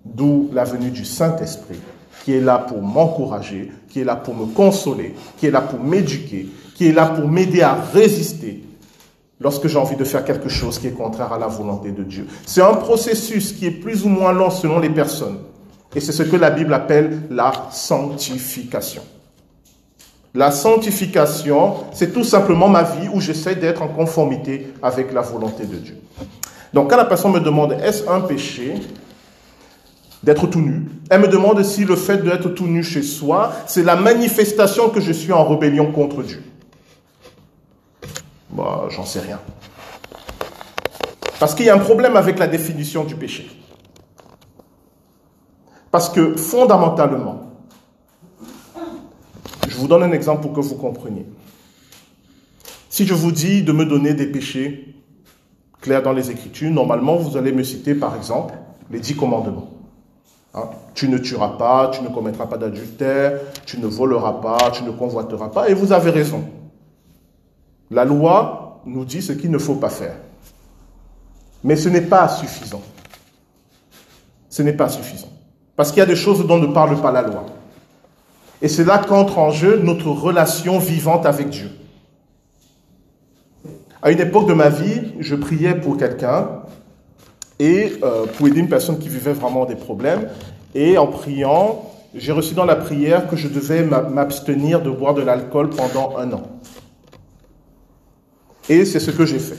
d'où 0.04 0.50
la 0.52 0.64
venue 0.64 0.90
du 0.90 1.06
Saint-Esprit, 1.06 1.78
qui 2.25 2.33
est 2.33 2.40
là 2.40 2.59
pour 2.59 2.81
m'encourager, 2.81 3.71
qui 3.90 4.00
est 4.00 4.04
là 4.04 4.16
pour 4.16 4.35
me 4.35 4.47
consoler, 4.47 5.14
qui 5.37 5.47
est 5.47 5.50
là 5.50 5.61
pour 5.61 5.78
m'éduquer, 5.78 6.49
qui 6.75 6.88
est 6.88 6.93
là 6.93 7.07
pour 7.07 7.28
m'aider 7.28 7.61
à 7.61 7.75
résister 7.75 8.64
lorsque 9.38 9.69
j'ai 9.69 9.76
envie 9.76 9.97
de 9.97 10.04
faire 10.04 10.25
quelque 10.25 10.49
chose 10.49 10.78
qui 10.78 10.87
est 10.87 10.93
contraire 10.93 11.35
à 11.35 11.38
la 11.38 11.49
volonté 11.49 11.93
de 11.93 12.02
Dieu. 12.02 12.26
C'est 12.47 12.62
un 12.62 12.75
processus 12.75 13.52
qui 13.52 13.66
est 13.66 13.73
plus 13.73 14.07
ou 14.07 14.09
moins 14.09 14.33
long 14.33 14.49
selon 14.49 14.78
les 14.78 14.88
personnes. 14.88 15.38
Et 15.95 16.00
c'est 16.00 16.12
ce 16.12 16.23
que 16.23 16.37
la 16.37 16.50
Bible 16.50 16.73
appelle 16.73 17.21
la 17.31 17.52
sanctification. 17.71 19.02
La 20.33 20.50
sanctification, 20.50 21.75
c'est 21.93 22.12
tout 22.12 22.25
simplement 22.25 22.69
ma 22.69 22.83
vie 22.85 23.09
où 23.12 23.21
j'essaie 23.21 23.54
d'être 23.54 23.83
en 23.83 23.88
conformité 23.88 24.73
avec 24.83 25.12
la 25.12 25.21
volonté 25.21 25.66
de 25.66 25.76
Dieu. 25.76 25.99
Donc 26.73 26.90
quand 26.90 26.97
la 26.97 27.04
personne 27.04 27.33
me 27.33 27.40
demande 27.40 27.73
est-ce 27.73 28.09
un 28.09 28.21
péché? 28.21 28.75
D'être 30.25 30.47
tout 30.47 30.61
nu, 30.61 30.87
elle 31.11 31.21
me 31.21 31.28
demande 31.28 31.62
si 31.62 31.85
le 31.85 31.97
fait 31.97 32.19
d'être 32.25 32.49
tout 32.49 32.66
nu 32.66 32.83
chez 32.83 33.02
soi, 33.02 33.52
c'est 33.66 33.83
la 33.83 33.95
manifestation 33.95 34.88
que 34.88 35.00
je 35.00 35.12
suis 35.12 35.33
en 35.33 35.45
rébellion 35.47 35.93
contre 35.93 36.23
Dieu. 36.23 36.43
Bah, 38.50 38.87
j'en 38.88 39.04
sais 39.04 39.21
rien. 39.21 39.38
Parce 41.38 41.54
qu'il 41.54 41.66
y 41.66 41.71
a 41.71 41.75
un 41.75 41.78
problème 41.78 42.16
avec 42.16 42.38
la 42.38 42.47
définition 42.47 43.04
du 43.04 43.16
péché. 43.16 43.50
Parce 45.90 46.09
que 46.09 46.37
fondamentalement, 46.37 47.52
je 49.69 49.76
vous 49.76 49.87
donne 49.87 50.04
un 50.04 50.12
exemple 50.12 50.43
pour 50.43 50.54
que 50.54 50.61
vous 50.61 50.76
compreniez. 50.76 51.26
Si 52.88 53.07
je 53.07 53.12
vous 53.12 53.33
dis 53.33 53.62
de 53.62 53.73
me 53.73 53.85
donner 53.85 54.14
des 54.14 54.26
péchés 54.26 54.95
clairs 55.81 56.02
dans 56.02 56.12
les 56.12 56.31
Écritures, 56.31 56.71
normalement, 56.71 57.16
vous 57.16 57.37
allez 57.37 57.52
me 57.52 57.62
citer, 57.62 57.95
par 57.95 58.16
exemple, 58.16 58.54
les 58.90 59.00
dix 59.00 59.14
commandements. 59.14 59.74
Hein? 60.54 60.70
Tu 60.94 61.08
ne 61.08 61.18
tueras 61.18 61.56
pas, 61.56 61.90
tu 61.92 62.02
ne 62.02 62.08
commettras 62.08 62.46
pas 62.46 62.56
d'adultère, 62.56 63.40
tu 63.66 63.78
ne 63.78 63.87
voleras 63.87 64.34
pas, 64.34 64.70
tu 64.70 64.84
ne 64.84 64.90
convoiteras 64.90 65.49
pas, 65.49 65.68
et 65.68 65.75
vous 65.75 65.92
avez 65.92 66.11
raison. 66.11 66.44
La 67.90 68.04
loi 68.04 68.80
nous 68.87 69.04
dit 69.04 69.23
ce 69.23 69.32
qu'il 69.32 69.50
ne 69.50 69.58
faut 69.58 69.75
pas 69.75 69.90
faire. 69.90 70.16
Mais 71.62 71.76
ce 71.76 71.88
n'est 71.88 72.02
pas 72.02 72.28
suffisant. 72.28 72.82
Ce 74.49 74.62
n'est 74.62 74.73
pas 74.73 74.88
suffisant. 74.88 75.28
Parce 75.76 75.90
qu'il 75.90 75.99
y 75.99 76.02
a 76.02 76.06
des 76.06 76.16
choses 76.16 76.46
dont 76.46 76.58
ne 76.58 76.66
parle 76.66 77.00
pas 77.00 77.11
la 77.11 77.23
loi. 77.23 77.46
Et 78.62 78.68
c'est 78.68 78.84
là 78.84 78.99
qu'entre 78.99 79.38
en 79.38 79.50
jeu 79.50 79.80
notre 79.82 80.08
relation 80.08 80.78
vivante 80.78 81.26
avec 81.26 81.49
Dieu. 81.49 81.70
À 84.00 84.11
une 84.11 84.20
époque 84.20 84.46
de 84.46 84.54
ma 84.54 84.68
vie, 84.68 85.14
je 85.18 85.34
priais 85.34 85.75
pour 85.75 85.96
quelqu'un 85.96 86.62
et 87.58 87.94
euh, 88.02 88.26
pour 88.26 88.49
aider 88.49 88.61
une 88.61 88.68
personne 88.68 88.99
qui 88.99 89.08
vivait 89.08 89.32
vraiment 89.32 89.64
des 89.64 89.76
problèmes. 89.76 90.28
Et 90.75 90.99
en 90.99 91.06
priant, 91.06 91.90
j'ai 92.14 92.32
reçu 92.32 92.54
dans 92.54 92.64
la 92.64 92.76
prière 92.76 93.28
que 93.28 93.37
je 93.37 93.49
devais 93.49 93.84
m'abstenir 93.84 94.82
de 94.82 94.90
boire 94.90 95.14
de 95.14 95.23
l'alcool 95.23 95.70
pendant 95.70 96.16
un 96.16 96.32
an. 96.32 96.42
Et 98.68 98.84
c'est 98.84 99.00
ce 99.00 99.11
que 99.11 99.26
j'ai 99.26 99.38
fait. 99.38 99.58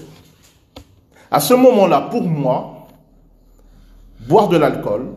À 1.29 1.39
ce 1.39 1.53
moment-là, 1.53 2.01
pour 2.01 2.23
moi, 2.23 2.87
boire 4.27 4.47
de 4.49 4.57
l'alcool 4.57 5.13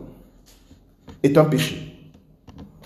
est 1.22 1.36
un 1.38 1.44
péché. 1.44 1.96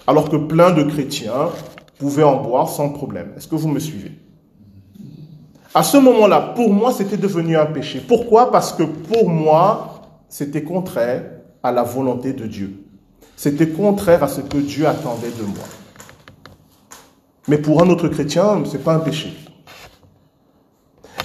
Alors 0.06 0.28
que 0.28 0.36
plein 0.36 0.72
de 0.72 0.82
chrétiens 0.82 1.50
pouvaient 1.98 2.22
en 2.22 2.42
boire 2.42 2.68
sans 2.68 2.90
problème. 2.90 3.32
Est-ce 3.36 3.48
que 3.48 3.54
vous 3.54 3.68
me 3.68 3.78
suivez? 3.78 4.12
À 5.74 5.82
ce 5.82 5.96
moment-là, 5.96 6.52
pour 6.54 6.70
moi, 6.72 6.92
c'était 6.92 7.16
devenu 7.16 7.56
un 7.56 7.66
péché. 7.66 8.02
Pourquoi? 8.06 8.50
Parce 8.50 8.72
que 8.72 8.82
pour 8.82 9.28
moi, 9.28 10.02
c'était 10.28 10.62
contraire 10.62 11.24
à 11.62 11.72
la 11.72 11.82
volonté 11.82 12.34
de 12.34 12.46
Dieu. 12.46 12.84
C'était 13.36 13.68
contraire 13.68 14.22
à 14.22 14.28
ce 14.28 14.42
que 14.42 14.58
Dieu 14.58 14.86
attendait 14.86 15.30
de 15.30 15.44
moi. 15.44 15.64
Mais 17.48 17.58
pour 17.58 17.82
un 17.82 17.88
autre 17.88 18.08
chrétien, 18.08 18.62
ce 18.64 18.72
n'est 18.72 18.82
pas 18.82 18.94
un 18.94 19.00
péché. 19.00 19.32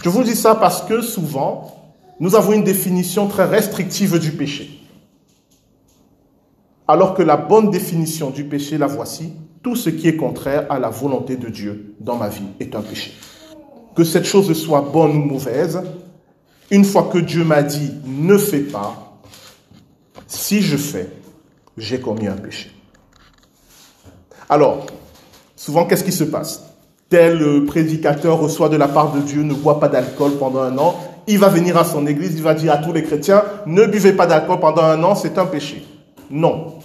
Je 0.01 0.09
vous 0.09 0.23
dis 0.23 0.35
ça 0.35 0.55
parce 0.55 0.81
que 0.81 1.01
souvent, 1.01 1.93
nous 2.19 2.35
avons 2.35 2.53
une 2.53 2.63
définition 2.63 3.27
très 3.27 3.45
restrictive 3.45 4.17
du 4.17 4.31
péché. 4.31 4.81
Alors 6.87 7.13
que 7.13 7.21
la 7.21 7.35
bonne 7.35 7.69
définition 7.69 8.29
du 8.29 8.45
péché, 8.45 8.77
la 8.77 8.87
voici, 8.87 9.33
tout 9.61 9.75
ce 9.75 9.89
qui 9.89 10.07
est 10.07 10.15
contraire 10.15 10.65
à 10.69 10.79
la 10.79 10.89
volonté 10.89 11.35
de 11.35 11.49
Dieu 11.49 11.95
dans 11.99 12.15
ma 12.15 12.29
vie 12.29 12.47
est 12.61 12.73
un 12.75 12.81
péché. 12.81 13.11
Que 13.97 14.03
cette 14.03 14.25
chose 14.25 14.53
soit 14.53 14.81
bonne 14.81 15.17
ou 15.17 15.25
mauvaise, 15.25 15.81
une 16.69 16.85
fois 16.85 17.09
que 17.11 17.17
Dieu 17.17 17.43
m'a 17.43 17.63
dit 17.63 17.91
ne 18.05 18.37
fais 18.37 18.59
pas, 18.59 19.17
si 20.27 20.61
je 20.61 20.77
fais, 20.77 21.09
j'ai 21.79 21.99
commis 21.99 22.27
un 22.27 22.35
péché. 22.35 22.69
Alors, 24.47 24.85
souvent, 25.55 25.85
qu'est-ce 25.85 26.03
qui 26.03 26.11
se 26.11 26.25
passe? 26.25 26.63
Tel 27.09 27.65
prédicateur 27.65 28.39
reçoit 28.39 28.69
de 28.69 28.77
la 28.77 28.87
part 28.87 29.13
de 29.13 29.21
Dieu, 29.21 29.41
ne 29.41 29.55
boit 29.55 29.79
pas 29.79 29.89
d'alcool 29.89 30.33
pendant 30.37 30.61
un 30.61 30.77
an, 30.77 30.95
il 31.25 31.39
va 31.39 31.49
venir 31.49 31.75
à 31.75 31.83
son 31.83 32.05
église, 32.05 32.33
il 32.35 32.43
va 32.43 32.53
dire 32.53 32.73
à 32.73 32.77
tous 32.77 32.93
les 32.93 33.01
chrétiens, 33.01 33.43
ne 33.65 33.87
buvez 33.87 34.13
pas 34.13 34.27
d'alcool 34.27 34.59
pendant 34.59 34.83
un 34.83 35.03
an, 35.03 35.15
c'est 35.15 35.39
un 35.39 35.47
péché. 35.47 35.83
Non. 36.29 36.75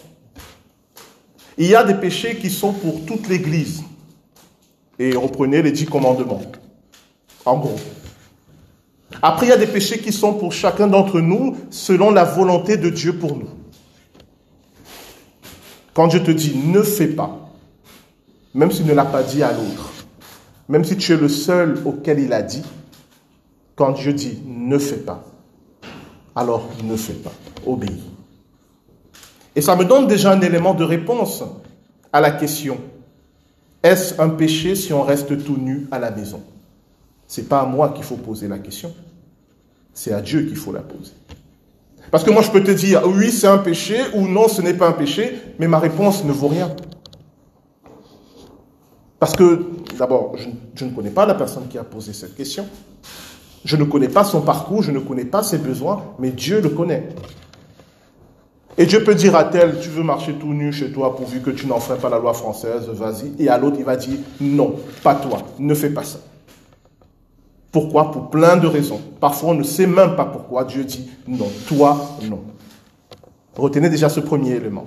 Il 1.59 1.66
y 1.66 1.75
a 1.75 1.85
des 1.85 1.92
péchés 1.92 2.37
qui 2.37 2.49
sont 2.49 2.73
pour 2.73 3.04
toute 3.04 3.28
l'église. 3.28 3.83
Et 4.99 5.14
reprenez 5.14 5.61
les 5.61 5.73
dix 5.73 5.85
commandements. 5.85 6.40
En 7.44 7.58
gros. 7.58 7.76
Après, 9.20 9.46
il 9.46 9.49
y 9.50 9.52
a 9.52 9.58
des 9.58 9.66
péchés 9.66 9.99
qui 9.99 10.12
sont 10.12 10.34
pour 10.34 10.52
chacun 10.52 10.87
d'entre 10.87 11.20
nous 11.20 11.56
selon 11.70 12.11
la 12.11 12.25
volonté 12.25 12.76
de 12.76 12.88
Dieu 12.88 13.18
pour 13.18 13.37
nous. 13.37 13.49
Quand 15.94 16.06
Dieu 16.06 16.22
te 16.22 16.30
dit 16.30 16.56
ne 16.56 16.82
fais 16.82 17.08
pas, 17.08 17.50
même 18.54 18.70
s'il 18.70 18.87
ne 18.87 18.94
l'a 18.94 19.04
pas 19.04 19.22
dit 19.22 19.42
à 19.42 19.52
l'autre, 19.52 19.92
même 20.68 20.84
si 20.84 20.96
tu 20.96 21.12
es 21.12 21.16
le 21.16 21.28
seul 21.28 21.82
auquel 21.84 22.18
il 22.18 22.32
a 22.32 22.42
dit, 22.42 22.62
quand 23.76 23.92
Dieu 23.92 24.12
dit 24.14 24.42
ne 24.46 24.78
fais 24.78 24.96
pas, 24.96 25.25
alors 26.34 26.68
ne 26.82 26.96
fais 26.96 27.12
pas, 27.12 27.32
obéis. 27.66 28.02
Et 29.54 29.61
ça 29.61 29.76
me 29.76 29.84
donne 29.84 30.06
déjà 30.06 30.32
un 30.32 30.40
élément 30.40 30.72
de 30.72 30.84
réponse 30.84 31.44
à 32.11 32.20
la 32.22 32.30
question 32.30 32.78
est-ce 33.82 34.20
un 34.20 34.28
péché 34.28 34.76
si 34.76 34.92
on 34.92 35.02
reste 35.02 35.44
tout 35.44 35.56
nu 35.56 35.88
à 35.90 35.99
la 35.99 36.11
maison? 36.11 36.40
C'est 37.32 37.48
pas 37.48 37.60
à 37.60 37.64
moi 37.64 37.88
qu'il 37.94 38.04
faut 38.04 38.16
poser 38.16 38.46
la 38.46 38.58
question, 38.58 38.92
c'est 39.94 40.12
à 40.12 40.20
Dieu 40.20 40.42
qu'il 40.42 40.56
faut 40.56 40.70
la 40.70 40.82
poser. 40.82 41.14
Parce 42.10 42.24
que 42.24 42.30
moi 42.30 42.42
je 42.42 42.50
peux 42.50 42.62
te 42.62 42.70
dire 42.70 43.04
oui 43.06 43.32
c'est 43.32 43.46
un 43.46 43.56
péché 43.56 43.96
ou 44.12 44.28
non 44.28 44.48
ce 44.48 44.60
n'est 44.60 44.74
pas 44.74 44.88
un 44.88 44.92
péché, 44.92 45.40
mais 45.58 45.66
ma 45.66 45.78
réponse 45.78 46.24
ne 46.24 46.30
vaut 46.30 46.48
rien. 46.48 46.76
Parce 49.18 49.34
que, 49.34 49.64
d'abord, 49.98 50.36
je, 50.74 50.84
ne 50.84 50.90
connais 50.90 51.08
pas 51.08 51.24
la 51.24 51.34
personne 51.34 51.68
qui 51.68 51.78
a 51.78 51.84
posé 51.84 52.12
cette 52.12 52.34
question. 52.34 52.66
Je 53.64 53.76
ne 53.76 53.84
connais 53.84 54.10
pas 54.10 54.24
son 54.24 54.42
parcours, 54.42 54.82
je 54.82 54.90
ne 54.90 54.98
connais 54.98 55.24
pas 55.24 55.42
ses 55.42 55.56
besoins, 55.56 56.02
mais 56.18 56.32
Dieu 56.32 56.60
le 56.60 56.68
connaît. 56.68 57.08
Et 58.76 58.84
Dieu 58.84 59.04
peut 59.04 59.14
dire 59.14 59.36
à 59.36 59.44
tel, 59.44 59.80
tu 59.80 59.88
veux 59.88 60.02
marcher 60.02 60.34
tout 60.34 60.52
nu 60.52 60.70
chez 60.70 60.92
toi 60.92 61.16
pourvu 61.16 61.40
que 61.40 61.50
tu 61.50 61.66
n'en 61.66 61.80
ferais 61.80 61.98
pas 61.98 62.10
la 62.10 62.18
loi 62.18 62.34
française, 62.34 62.88
vas-y. 62.88 63.42
Et 63.42 63.48
à 63.48 63.56
l'autre, 63.56 63.76
il 63.78 63.86
va 63.86 63.96
dire, 63.96 64.18
non, 64.38 64.74
pas 65.02 65.14
toi, 65.14 65.38
ne 65.58 65.74
fais 65.74 65.90
pas 65.90 66.04
ça. 66.04 66.18
Pourquoi 67.72 68.12
Pour 68.12 68.28
plein 68.28 68.58
de 68.58 68.66
raisons. 68.66 69.00
Parfois, 69.18 69.50
on 69.50 69.54
ne 69.54 69.62
sait 69.62 69.86
même 69.86 70.14
pas 70.14 70.26
pourquoi 70.26 70.64
Dieu 70.64 70.84
dit, 70.84 71.10
non, 71.26 71.50
toi, 71.66 72.18
non. 72.28 72.42
Retenez 73.56 73.88
déjà 73.88 74.10
ce 74.10 74.20
premier 74.20 74.52
élément. 74.52 74.86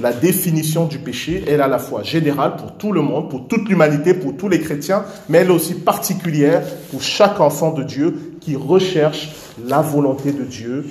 La 0.00 0.12
définition 0.12 0.86
du 0.86 0.98
péché, 0.98 1.44
elle 1.46 1.60
est 1.60 1.62
à 1.62 1.68
la 1.68 1.78
fois 1.78 2.02
générale 2.02 2.56
pour 2.56 2.76
tout 2.76 2.92
le 2.92 3.00
monde, 3.00 3.30
pour 3.30 3.48
toute 3.48 3.68
l'humanité, 3.68 4.14
pour 4.14 4.36
tous 4.36 4.48
les 4.48 4.60
chrétiens, 4.60 5.04
mais 5.28 5.38
elle 5.38 5.48
est 5.48 5.52
aussi 5.52 5.74
particulière 5.74 6.62
pour 6.90 7.02
chaque 7.02 7.40
enfant 7.40 7.72
de 7.72 7.82
Dieu 7.82 8.34
qui 8.40 8.54
recherche 8.54 9.32
la 9.64 9.80
volonté 9.80 10.32
de 10.32 10.44
Dieu 10.44 10.86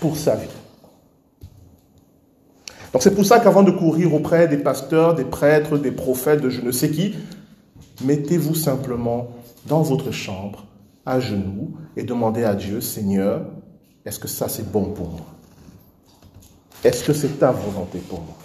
pour 0.00 0.16
sa 0.16 0.36
vie. 0.36 0.48
Donc 2.92 3.02
c'est 3.02 3.14
pour 3.14 3.26
ça 3.26 3.38
qu'avant 3.38 3.62
de 3.62 3.70
courir 3.70 4.14
auprès 4.14 4.48
des 4.48 4.56
pasteurs, 4.56 5.14
des 5.14 5.24
prêtres, 5.24 5.76
des 5.76 5.90
prophètes, 5.90 6.40
de 6.40 6.48
je 6.48 6.62
ne 6.62 6.72
sais 6.72 6.88
qui, 6.90 7.14
mettez-vous 8.00 8.54
simplement 8.54 9.28
dans 9.66 9.82
votre 9.82 10.10
chambre, 10.10 10.64
à 11.04 11.20
genoux, 11.20 11.76
et 11.96 12.02
demandez 12.02 12.44
à 12.44 12.54
Dieu, 12.54 12.80
Seigneur, 12.80 13.46
est-ce 14.04 14.18
que 14.18 14.28
ça 14.28 14.48
c'est 14.48 14.70
bon 14.70 14.84
pour 14.90 15.08
moi? 15.08 15.26
Est-ce 16.84 17.04
que 17.04 17.12
c'est 17.12 17.38
ta 17.38 17.50
volonté 17.50 17.98
pour 17.98 18.20
moi? 18.20 18.36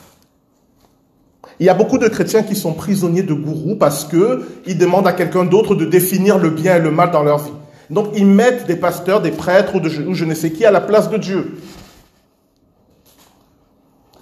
Il 1.60 1.66
y 1.66 1.70
a 1.70 1.74
beaucoup 1.74 1.98
de 1.98 2.08
chrétiens 2.08 2.42
qui 2.44 2.56
sont 2.56 2.74
prisonniers 2.74 3.22
de 3.22 3.34
gourous 3.34 3.76
parce 3.76 4.06
qu'ils 4.06 4.78
demandent 4.78 5.08
à 5.08 5.14
quelqu'un 5.14 5.46
d'autre 5.46 5.76
de 5.76 5.86
définir 5.86 6.40
le 6.40 6.50
bien 6.50 6.78
et 6.78 6.80
le 6.80 6.90
mal 6.90 7.12
dans 7.12 7.22
leur 7.24 7.38
vie. 7.38 7.52
Donc 7.90 8.08
ils 8.16 8.26
mettent 8.26 8.66
des 8.66 8.76
pasteurs, 8.76 9.22
des 9.22 9.32
prêtres 9.32 9.76
ou, 9.76 9.80
ou 9.80 10.14
je 10.14 10.26
ne 10.26 10.34
sais 10.34 10.52
qui 10.52 10.66
à 10.66 10.72
la 10.72 10.82
place 10.82 11.10
de 11.10 11.18
Dieu. 11.18 11.60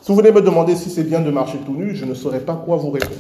Si 0.02 0.12
vous 0.12 0.18
venez 0.18 0.32
me 0.32 0.42
demander 0.42 0.76
si 0.76 0.90
c'est 0.90 1.04
bien 1.04 1.22
de 1.22 1.32
marcher 1.32 1.60
tout 1.66 1.74
nu, 1.74 1.96
je 1.96 2.06
ne 2.06 2.16
saurais 2.16 2.42
pas 2.42 2.56
quoi 2.56 2.76
vous 2.76 2.90
répondre. 2.90 3.16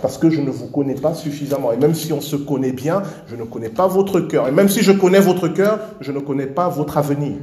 Parce 0.00 0.18
que 0.18 0.30
je 0.30 0.40
ne 0.40 0.50
vous 0.50 0.66
connais 0.66 0.94
pas 0.94 1.14
suffisamment. 1.14 1.72
Et 1.72 1.76
même 1.76 1.94
si 1.94 2.12
on 2.12 2.20
se 2.20 2.36
connaît 2.36 2.72
bien, 2.72 3.02
je 3.28 3.36
ne 3.36 3.44
connais 3.44 3.68
pas 3.68 3.86
votre 3.86 4.20
cœur. 4.20 4.48
Et 4.48 4.52
même 4.52 4.68
si 4.68 4.82
je 4.82 4.92
connais 4.92 5.20
votre 5.20 5.48
cœur, 5.48 5.78
je 6.00 6.12
ne 6.12 6.20
connais 6.20 6.46
pas 6.46 6.68
votre 6.68 6.98
avenir. 6.98 7.34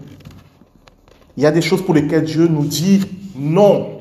Il 1.37 1.43
y 1.43 1.45
a 1.45 1.51
des 1.51 1.61
choses 1.61 1.81
pour 1.81 1.93
lesquelles 1.93 2.25
Dieu 2.25 2.47
nous 2.47 2.65
dit 2.65 3.01
non. 3.35 3.99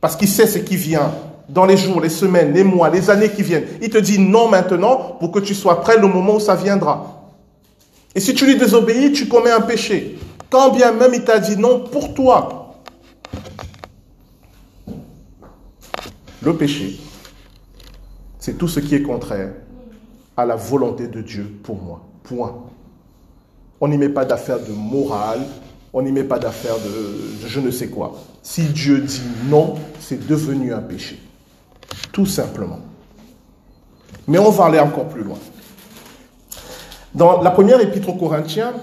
Parce 0.00 0.16
qu'il 0.16 0.28
sait 0.28 0.46
ce 0.46 0.58
qui 0.58 0.76
vient 0.76 1.12
dans 1.48 1.66
les 1.66 1.76
jours, 1.76 2.00
les 2.00 2.08
semaines, 2.08 2.52
les 2.52 2.64
mois, 2.64 2.90
les 2.90 3.10
années 3.10 3.30
qui 3.30 3.42
viennent. 3.42 3.66
Il 3.82 3.90
te 3.90 3.98
dit 3.98 4.18
non 4.18 4.48
maintenant 4.48 5.16
pour 5.20 5.30
que 5.30 5.38
tu 5.38 5.54
sois 5.54 5.80
prêt 5.80 5.98
le 5.98 6.08
moment 6.08 6.36
où 6.36 6.40
ça 6.40 6.54
viendra. 6.54 7.30
Et 8.14 8.20
si 8.20 8.34
tu 8.34 8.46
lui 8.46 8.56
désobéis, 8.56 9.12
tu 9.12 9.28
commets 9.28 9.50
un 9.50 9.60
péché. 9.60 10.18
Quand 10.50 10.70
bien 10.70 10.92
même 10.92 11.12
il 11.14 11.24
t'a 11.24 11.38
dit 11.38 11.56
non 11.56 11.80
pour 11.80 12.14
toi. 12.14 12.60
Le 16.42 16.54
péché, 16.54 17.00
c'est 18.44 18.58
tout 18.58 18.68
ce 18.68 18.78
qui 18.78 18.94
est 18.94 19.00
contraire 19.00 19.52
à 20.36 20.44
la 20.44 20.54
volonté 20.54 21.08
de 21.08 21.22
Dieu 21.22 21.50
pour 21.62 21.80
moi. 21.80 22.02
Point. 22.24 22.54
On 23.80 23.88
n'y 23.88 23.96
met 23.96 24.10
pas 24.10 24.26
d'affaire 24.26 24.58
de 24.60 24.70
morale, 24.70 25.40
on 25.94 26.02
n'y 26.02 26.12
met 26.12 26.24
pas 26.24 26.38
d'affaire 26.38 26.74
de, 26.74 27.46
je 27.46 27.58
ne 27.58 27.70
sais 27.70 27.86
quoi. 27.86 28.20
Si 28.42 28.64
Dieu 28.64 28.98
dit 28.98 29.22
non, 29.48 29.76
c'est 29.98 30.26
devenu 30.26 30.74
un 30.74 30.82
péché. 30.82 31.18
Tout 32.12 32.26
simplement. 32.26 32.80
Mais 34.28 34.38
on 34.38 34.50
va 34.50 34.66
aller 34.66 34.78
encore 34.78 35.08
plus 35.08 35.22
loin. 35.22 35.38
Dans 37.14 37.40
la 37.40 37.50
première 37.50 37.80
épître 37.80 38.10
aux 38.10 38.16
Corinthiens, 38.16 38.74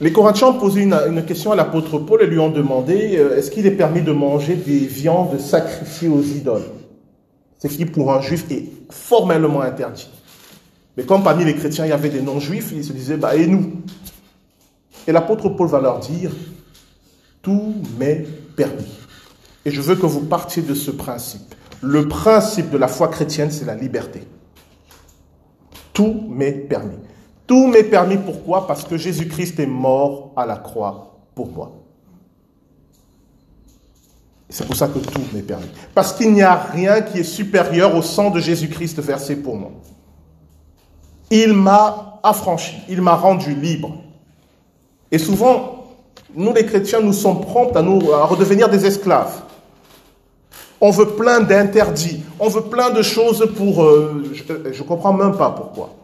les 0.00 0.12
Corinthiens 0.12 0.46
ont 0.46 0.60
posé 0.60 0.82
une, 0.82 1.24
question 1.26 1.50
à 1.50 1.56
l'apôtre 1.56 1.98
Paul 1.98 2.22
et 2.22 2.28
lui 2.28 2.38
ont 2.38 2.50
demandé 2.50 3.16
euh, 3.16 3.36
est-ce 3.36 3.50
qu'il 3.50 3.66
est 3.66 3.72
permis 3.72 4.02
de 4.02 4.12
manger 4.12 4.54
des 4.54 4.78
viandes 4.78 5.40
sacrifiées 5.40 6.08
aux 6.08 6.22
idoles? 6.22 6.81
Ce 7.62 7.68
qui, 7.68 7.86
pour 7.86 8.12
un 8.12 8.20
juif, 8.20 8.50
est 8.50 8.64
formellement 8.90 9.60
interdit. 9.60 10.08
Mais 10.96 11.04
comme 11.04 11.22
parmi 11.22 11.44
les 11.44 11.54
chrétiens, 11.54 11.86
il 11.86 11.90
y 11.90 11.92
avait 11.92 12.08
des 12.08 12.20
non-juifs, 12.20 12.72
ils 12.72 12.82
se 12.82 12.92
disaient 12.92 13.16
bah, 13.16 13.36
et 13.36 13.46
nous? 13.46 13.82
Et 15.06 15.12
l'apôtre 15.12 15.48
Paul 15.48 15.68
va 15.68 15.80
leur 15.80 16.00
dire 16.00 16.32
tout 17.40 17.74
m'est 17.98 18.26
permis. 18.56 18.98
Et 19.64 19.70
je 19.70 19.80
veux 19.80 19.94
que 19.94 20.06
vous 20.06 20.22
partiez 20.22 20.62
de 20.62 20.74
ce 20.74 20.90
principe. 20.90 21.54
Le 21.80 22.08
principe 22.08 22.70
de 22.70 22.78
la 22.78 22.88
foi 22.88 23.06
chrétienne, 23.06 23.52
c'est 23.52 23.64
la 23.64 23.76
liberté. 23.76 24.22
Tout 25.92 26.26
m'est 26.30 26.52
permis. 26.52 26.98
Tout 27.46 27.68
m'est 27.68 27.84
permis 27.84 28.16
pourquoi? 28.16 28.66
Parce 28.66 28.82
que 28.82 28.96
Jésus-Christ 28.96 29.60
est 29.60 29.66
mort 29.66 30.32
à 30.34 30.46
la 30.46 30.56
croix 30.56 31.20
pour 31.36 31.52
moi. 31.52 31.81
C'est 34.52 34.66
pour 34.66 34.76
ça 34.76 34.86
que 34.86 34.98
tout 34.98 35.22
m'est 35.32 35.40
permis. 35.40 35.64
Parce 35.94 36.12
qu'il 36.12 36.30
n'y 36.30 36.42
a 36.42 36.54
rien 36.54 37.00
qui 37.00 37.20
est 37.20 37.24
supérieur 37.24 37.96
au 37.96 38.02
sang 38.02 38.28
de 38.28 38.38
Jésus-Christ 38.38 39.00
versé 39.00 39.36
pour 39.36 39.56
moi. 39.56 39.70
Il 41.30 41.54
m'a 41.54 42.20
affranchi, 42.22 42.76
il 42.90 43.00
m'a 43.00 43.14
rendu 43.14 43.54
libre. 43.54 43.96
Et 45.10 45.16
souvent, 45.16 45.86
nous 46.34 46.52
les 46.52 46.66
chrétiens, 46.66 47.00
nous 47.00 47.14
sommes 47.14 47.40
prompts 47.40 47.74
à, 47.74 47.80
redevenir 48.24 48.68
des 48.68 48.84
esclaves. 48.84 49.40
On 50.82 50.90
veut 50.90 51.08
plein 51.08 51.40
d'interdits, 51.40 52.22
on 52.38 52.48
veut 52.48 52.62
plein 52.62 52.90
de 52.90 53.00
choses 53.00 53.50
pour... 53.56 53.82
Euh, 53.82 54.34
je 54.70 54.82
ne 54.82 54.86
comprends 54.86 55.14
même 55.14 55.34
pas 55.34 55.50
pourquoi. 55.50 55.94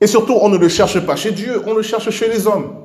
Et 0.00 0.06
surtout, 0.06 0.38
on 0.40 0.48
ne 0.48 0.56
le 0.56 0.70
cherche 0.70 0.98
pas 1.00 1.16
chez 1.16 1.32
Dieu, 1.32 1.62
on 1.66 1.74
le 1.74 1.82
cherche 1.82 2.08
chez 2.08 2.28
les 2.28 2.46
hommes. 2.46 2.81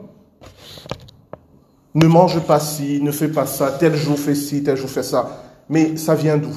Ne 1.98 2.06
mange 2.06 2.40
pas 2.42 2.60
ci, 2.60 3.02
ne 3.02 3.12
fais 3.12 3.28
pas 3.28 3.48
ça, 3.48 3.72
tel 3.72 3.96
jour 3.96 4.20
fais 4.20 4.36
ci, 4.36 4.62
tel 4.62 4.78
jour 4.78 4.88
fais 4.88 5.02
ça. 5.02 5.44
Mais 5.68 5.98
ça 5.98 6.14
vient 6.14 6.38
d'où? 6.38 6.56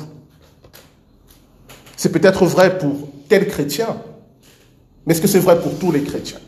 C'est 1.97 2.13
peut-être 2.13 2.45
vrai 2.45 2.77
pour 2.77 3.09
tel 3.27 3.49
chrétien, 3.49 3.97
mais 5.07 5.15
est-ce 5.15 5.23
que 5.23 5.29
c'est 5.29 5.39
vrai 5.39 5.59
pour 5.59 5.79
tous 5.79 5.93
les 5.93 6.03
chrétiens? 6.03 6.41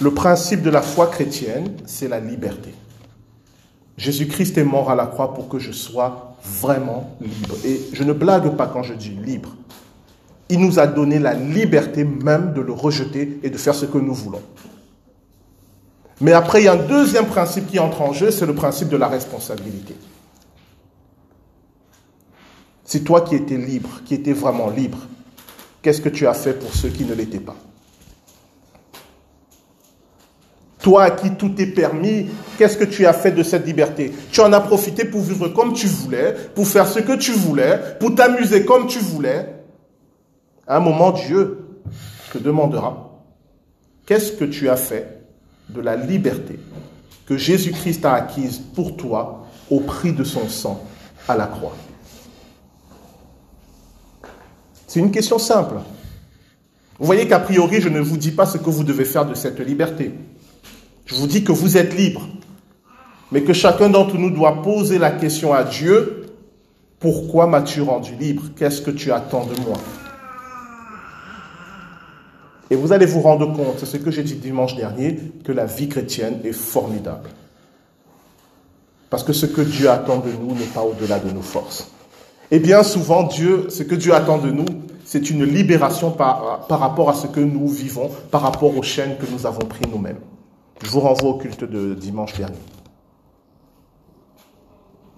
Le 0.00 0.14
principe 0.14 0.62
de 0.62 0.70
la 0.70 0.80
foi 0.80 1.08
chrétienne, 1.08 1.76
c'est 1.86 2.06
la 2.06 2.20
liberté. 2.20 2.72
Jésus-Christ 3.96 4.58
est 4.58 4.64
mort 4.64 4.92
à 4.92 4.94
la 4.94 5.06
croix 5.06 5.34
pour 5.34 5.48
que 5.48 5.58
je 5.58 5.72
sois 5.72 6.36
vraiment 6.62 7.16
libre. 7.20 7.56
Et 7.64 7.80
je 7.92 8.04
ne 8.04 8.12
blague 8.12 8.56
pas 8.56 8.68
quand 8.68 8.84
je 8.84 8.94
dis 8.94 9.10
libre 9.10 9.56
il 10.50 10.58
nous 10.58 10.80
a 10.80 10.86
donné 10.86 11.18
la 11.20 11.32
liberté 11.32 12.04
même 12.04 12.52
de 12.52 12.60
le 12.60 12.72
rejeter 12.72 13.38
et 13.42 13.50
de 13.50 13.56
faire 13.56 13.74
ce 13.74 13.86
que 13.86 13.98
nous 13.98 14.14
voulons. 14.14 14.42
Mais 16.20 16.32
après, 16.32 16.60
il 16.62 16.64
y 16.64 16.68
a 16.68 16.72
un 16.72 16.76
deuxième 16.76 17.26
principe 17.26 17.66
qui 17.68 17.78
entre 17.78 18.02
en 18.02 18.12
jeu, 18.12 18.30
c'est 18.30 18.46
le 18.46 18.54
principe 18.54 18.88
de 18.88 18.96
la 18.96 19.08
responsabilité. 19.08 19.96
C'est 22.84 23.00
toi 23.00 23.22
qui 23.22 23.36
étais 23.36 23.56
libre, 23.56 24.00
qui 24.04 24.14
étais 24.14 24.32
vraiment 24.32 24.68
libre. 24.68 24.98
Qu'est-ce 25.80 26.00
que 26.00 26.08
tu 26.08 26.26
as 26.26 26.34
fait 26.34 26.52
pour 26.52 26.74
ceux 26.74 26.88
qui 26.88 27.04
ne 27.04 27.14
l'étaient 27.14 27.38
pas? 27.38 27.56
Toi 30.80 31.04
à 31.04 31.10
qui 31.10 31.30
tout 31.36 31.60
est 31.60 31.66
permis, 31.66 32.26
qu'est-ce 32.58 32.76
que 32.76 32.84
tu 32.84 33.06
as 33.06 33.12
fait 33.12 33.32
de 33.32 33.42
cette 33.42 33.66
liberté? 33.66 34.12
Tu 34.32 34.40
en 34.40 34.52
as 34.52 34.60
profité 34.60 35.04
pour 35.04 35.20
vivre 35.20 35.48
comme 35.48 35.72
tu 35.72 35.86
voulais, 35.86 36.34
pour 36.54 36.66
faire 36.66 36.86
ce 36.86 36.98
que 36.98 37.16
tu 37.16 37.32
voulais, 37.32 37.78
pour 37.98 38.14
t'amuser 38.14 38.64
comme 38.64 38.86
tu 38.86 38.98
voulais 38.98 39.56
un 40.66 40.80
moment, 40.80 41.10
Dieu 41.10 41.66
te 42.32 42.38
demandera, 42.38 43.20
qu'est-ce 44.06 44.32
que 44.32 44.44
tu 44.44 44.68
as 44.68 44.76
fait 44.76 45.19
de 45.72 45.80
la 45.80 45.96
liberté 45.96 46.58
que 47.26 47.36
Jésus-Christ 47.36 48.04
a 48.04 48.14
acquise 48.14 48.60
pour 48.74 48.96
toi 48.96 49.46
au 49.70 49.80
prix 49.80 50.12
de 50.12 50.24
son 50.24 50.48
sang 50.48 50.84
à 51.28 51.36
la 51.36 51.46
croix 51.46 51.76
C'est 54.90 54.98
une 54.98 55.12
question 55.12 55.38
simple. 55.38 55.76
Vous 56.98 57.06
voyez 57.06 57.28
qu'a 57.28 57.38
priori, 57.38 57.80
je 57.80 57.88
ne 57.88 58.00
vous 58.00 58.16
dis 58.16 58.32
pas 58.32 58.44
ce 58.44 58.58
que 58.58 58.68
vous 58.70 58.82
devez 58.82 59.04
faire 59.04 59.24
de 59.24 59.34
cette 59.34 59.60
liberté. 59.60 60.12
Je 61.06 61.14
vous 61.14 61.28
dis 61.28 61.44
que 61.44 61.52
vous 61.52 61.76
êtes 61.76 61.96
libre, 61.96 62.26
mais 63.30 63.42
que 63.42 63.52
chacun 63.52 63.88
d'entre 63.88 64.18
nous 64.18 64.30
doit 64.30 64.62
poser 64.62 64.98
la 64.98 65.12
question 65.12 65.52
à 65.54 65.62
Dieu, 65.62 66.26
pourquoi 66.98 67.46
m'as-tu 67.46 67.82
rendu 67.82 68.16
libre? 68.16 68.42
Qu'est-ce 68.56 68.82
que 68.82 68.90
tu 68.90 69.12
attends 69.12 69.46
de 69.46 69.60
moi? 69.60 69.78
Et 72.70 72.76
vous 72.76 72.92
allez 72.92 73.06
vous 73.06 73.20
rendre 73.20 73.52
compte, 73.52 73.78
c'est 73.78 73.86
ce 73.86 73.96
que 73.96 74.10
j'ai 74.12 74.22
dit 74.22 74.36
dimanche 74.36 74.76
dernier, 74.76 75.18
que 75.44 75.50
la 75.50 75.66
vie 75.66 75.88
chrétienne 75.88 76.38
est 76.44 76.52
formidable. 76.52 77.28
Parce 79.10 79.24
que 79.24 79.32
ce 79.32 79.46
que 79.46 79.60
Dieu 79.60 79.90
attend 79.90 80.18
de 80.18 80.30
nous 80.30 80.54
n'est 80.54 80.66
pas 80.66 80.82
au-delà 80.82 81.18
de 81.18 81.30
nos 81.32 81.42
forces. 81.42 81.90
Et 82.52 82.60
bien 82.60 82.84
souvent, 82.84 83.24
Dieu, 83.24 83.66
ce 83.70 83.82
que 83.82 83.96
Dieu 83.96 84.14
attend 84.14 84.38
de 84.38 84.52
nous, 84.52 84.66
c'est 85.04 85.30
une 85.30 85.44
libération 85.44 86.12
par, 86.12 86.66
par 86.68 86.78
rapport 86.78 87.10
à 87.10 87.14
ce 87.14 87.26
que 87.26 87.40
nous 87.40 87.66
vivons, 87.66 88.08
par 88.30 88.42
rapport 88.42 88.76
aux 88.76 88.82
chaînes 88.82 89.16
que 89.18 89.26
nous 89.30 89.46
avons 89.46 89.66
prises 89.66 89.90
nous-mêmes. 89.90 90.20
Je 90.84 90.88
vous 90.90 91.00
renvoie 91.00 91.30
au 91.30 91.34
culte 91.34 91.64
de 91.64 91.94
dimanche 91.94 92.36
dernier. 92.36 92.54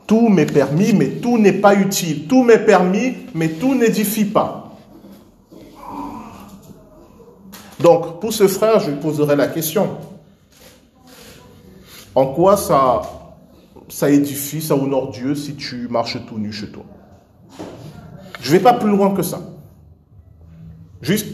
Tout 0.06 0.28
m'est 0.28 0.46
permis, 0.46 0.94
mais 0.94 1.08
tout 1.08 1.36
n'est 1.38 1.52
pas 1.52 1.74
utile. 1.74 2.26
Tout 2.26 2.42
m'est 2.42 2.64
permis, 2.64 3.14
mais 3.34 3.48
tout 3.48 3.74
n'édifie 3.74 4.24
pas. 4.24 4.71
Donc, 7.82 8.20
pour 8.20 8.32
ce 8.32 8.46
frère, 8.46 8.80
je 8.80 8.90
lui 8.90 9.00
poserai 9.00 9.36
la 9.36 9.48
question. 9.48 9.96
En 12.14 12.26
quoi 12.26 12.56
ça, 12.56 13.02
ça 13.88 14.10
édifie, 14.10 14.62
ça 14.62 14.74
honore 14.74 15.10
Dieu 15.10 15.34
si 15.34 15.54
tu 15.54 15.88
marches 15.88 16.18
tout 16.26 16.38
nu 16.38 16.52
chez 16.52 16.68
toi? 16.68 16.84
Je 18.40 18.52
ne 18.52 18.56
vais 18.56 18.62
pas 18.62 18.74
plus 18.74 18.90
loin 18.90 19.14
que 19.14 19.22
ça. 19.22 19.40
Juste, 21.00 21.26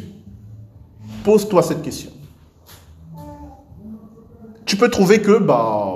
pose-toi 1.24 1.62
cette 1.62 1.82
question. 1.82 2.10
peux 4.78 4.88
trouver 4.88 5.20
que 5.20 5.38
bah, 5.38 5.92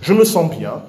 je 0.00 0.12
me 0.12 0.24
sens 0.24 0.50
bien. 0.50 0.82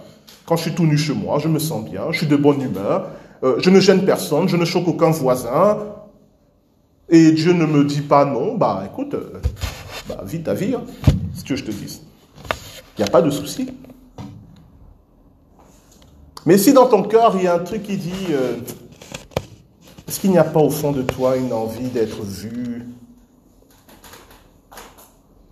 Quand 0.46 0.58
je 0.58 0.64
suis 0.64 0.76
tout 0.76 0.86
nu 0.86 0.98
chez 0.98 1.14
moi, 1.14 1.40
je 1.40 1.48
me 1.48 1.60
sens 1.60 1.86
bien, 1.86 2.12
je 2.12 2.20
suis 2.20 2.28
de 2.28 2.36
bonne 2.36 2.62
humeur, 2.62 3.10
euh, 3.44 3.56
je 3.60 3.70
ne 3.70 3.80
gêne 3.80 4.06
personne, 4.06 4.48
je 4.48 4.58
ne 4.58 4.66
choque 4.66 4.88
aucun 4.88 5.10
voisin, 5.10 5.80
et 7.10 7.32
Dieu 7.32 7.54
ne 7.54 7.66
me 7.66 7.84
dit 7.84 8.02
pas 8.02 8.26
non, 8.26 8.56
bah 8.56 8.84
écoute, 8.92 9.14
euh, 9.14 9.40
bah, 10.10 10.24
vis 10.26 10.42
ta 10.42 10.54
vie, 10.54 10.74
hein, 10.76 10.84
ce 11.36 11.44
que 11.44 11.56
je 11.56 11.64
te 11.64 11.72
dis. 11.72 12.02
Il 12.98 13.02
n'y 13.02 13.08
a 13.08 13.12
pas 13.12 13.22
de 13.22 13.30
souci. 13.30 13.70
Mais 16.46 16.58
si 16.58 16.74
dans 16.74 16.88
ton 16.88 17.04
cœur, 17.04 17.36
il 17.38 17.44
y 17.44 17.48
a 17.48 17.56
un 17.56 17.60
truc 17.60 17.84
qui 17.84 17.98
dit, 17.98 18.28
euh, 18.32 18.56
est-ce 20.08 20.20
qu'il 20.20 20.32
n'y 20.32 20.38
a 20.38 20.44
pas 20.44 20.60
au 20.60 20.70
fond 20.70 20.92
de 20.92 21.02
toi 21.02 21.38
une 21.38 21.54
envie 21.54 21.90
d'être 21.90 22.22
vu? 22.24 22.84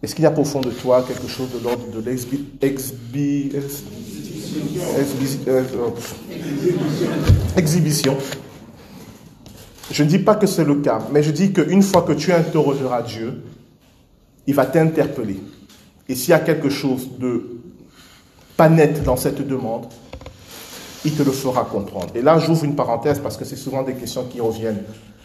Est-ce 0.01 0.15
qu'il 0.15 0.23
n'y 0.23 0.27
a 0.27 0.31
pas 0.31 0.41
au 0.41 0.45
fond 0.45 0.61
de 0.61 0.69
toi 0.69 1.03
quelque 1.07 1.27
chose 1.27 1.49
de 1.51 1.59
l'ordre 1.63 1.85
de 1.91 1.99
l'exhibition 7.55 8.17
Je 9.91 10.04
ne 10.04 10.10
dis 10.10 10.19
pas 10.19 10.36
que 10.36 10.48
c'est 10.48 10.63
le 10.63 10.76
cas, 10.76 11.00
mais 11.12 11.24
je 11.24 11.32
dis 11.32 11.54
qu'une 11.54 11.84
fois 11.84 12.04
que 12.04 12.13
tu 12.13 12.32
interrogeras 12.32 13.02
Dieu, 13.02 13.43
il 14.48 14.56
va 14.56 14.65
t'interpeller. 14.65 15.39
Et 16.10 16.15
s'il 16.15 16.30
y 16.30 16.34
a 16.34 16.39
quelque 16.39 16.69
chose 16.69 17.10
de 17.19 17.60
pas 18.58 18.69
net 18.69 19.04
dans 19.04 19.15
cette 19.15 19.46
demande, 19.46 19.86
il 21.06 21.13
te 21.13 21.24
le 21.24 21.32
fera 21.32 21.65
comprendre. 21.65 22.08
Et 22.15 22.22
là, 22.22 22.39
j'ouvre 22.39 22.63
une 22.63 22.76
parenthèse 22.76 23.19
parce 23.19 23.38
que 23.38 23.46
c'est 23.46 23.56
souvent 23.56 23.84
des 23.84 23.93
questions 23.93 24.24
qui 24.24 24.39
reviennent. 24.39 24.84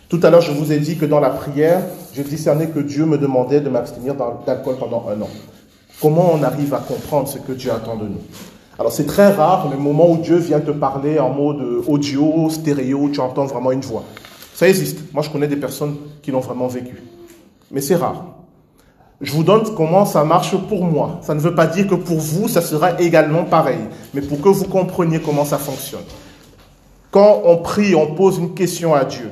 Tout 0.08 0.20
à 0.22 0.30
l'heure, 0.30 0.40
je 0.40 0.52
vous 0.52 0.72
ai 0.72 0.78
dit 0.78 0.96
que 0.96 1.04
dans 1.04 1.20
la 1.20 1.30
prière, 1.30 1.82
je 2.14 2.22
discernais 2.22 2.68
que 2.68 2.80
Dieu 2.80 3.04
me 3.04 3.18
demandait 3.18 3.60
de 3.60 3.68
m'abstenir 3.68 4.14
d'alcool 4.46 4.76
pendant 4.78 5.06
un 5.08 5.20
an. 5.20 5.28
Comment 6.00 6.32
on 6.32 6.42
arrive 6.42 6.74
à 6.74 6.78
comprendre 6.78 7.28
ce 7.28 7.38
que 7.38 7.52
Dieu 7.52 7.70
attend 7.70 7.96
de 7.96 8.04
nous? 8.04 8.20
Alors 8.78 8.92
c'est 8.92 9.06
très 9.06 9.32
rare 9.32 9.68
le 9.68 9.76
moment 9.76 10.10
où 10.10 10.18
Dieu 10.18 10.36
vient 10.36 10.60
te 10.60 10.70
parler 10.70 11.18
en 11.18 11.30
mode 11.30 11.82
audio, 11.86 12.48
stéréo, 12.48 13.10
tu 13.12 13.20
entends 13.20 13.46
vraiment 13.46 13.72
une 13.72 13.80
voix. 13.80 14.04
Ça 14.58 14.68
existe. 14.68 15.14
Moi, 15.14 15.22
je 15.22 15.30
connais 15.30 15.46
des 15.46 15.54
personnes 15.54 15.94
qui 16.20 16.32
l'ont 16.32 16.40
vraiment 16.40 16.66
vécu. 16.66 17.00
Mais 17.70 17.80
c'est 17.80 17.94
rare. 17.94 18.24
Je 19.20 19.30
vous 19.30 19.44
donne 19.44 19.72
comment 19.76 20.04
ça 20.04 20.24
marche 20.24 20.56
pour 20.68 20.84
moi. 20.84 21.20
Ça 21.22 21.32
ne 21.36 21.38
veut 21.38 21.54
pas 21.54 21.68
dire 21.68 21.86
que 21.86 21.94
pour 21.94 22.18
vous, 22.18 22.48
ça 22.48 22.60
sera 22.60 23.00
également 23.00 23.44
pareil, 23.44 23.78
mais 24.14 24.20
pour 24.20 24.40
que 24.40 24.48
vous 24.48 24.64
compreniez 24.64 25.20
comment 25.20 25.44
ça 25.44 25.58
fonctionne. 25.58 26.02
Quand 27.12 27.42
on 27.44 27.58
prie, 27.58 27.94
on 27.94 28.16
pose 28.16 28.38
une 28.38 28.52
question 28.52 28.96
à 28.96 29.04
Dieu, 29.04 29.30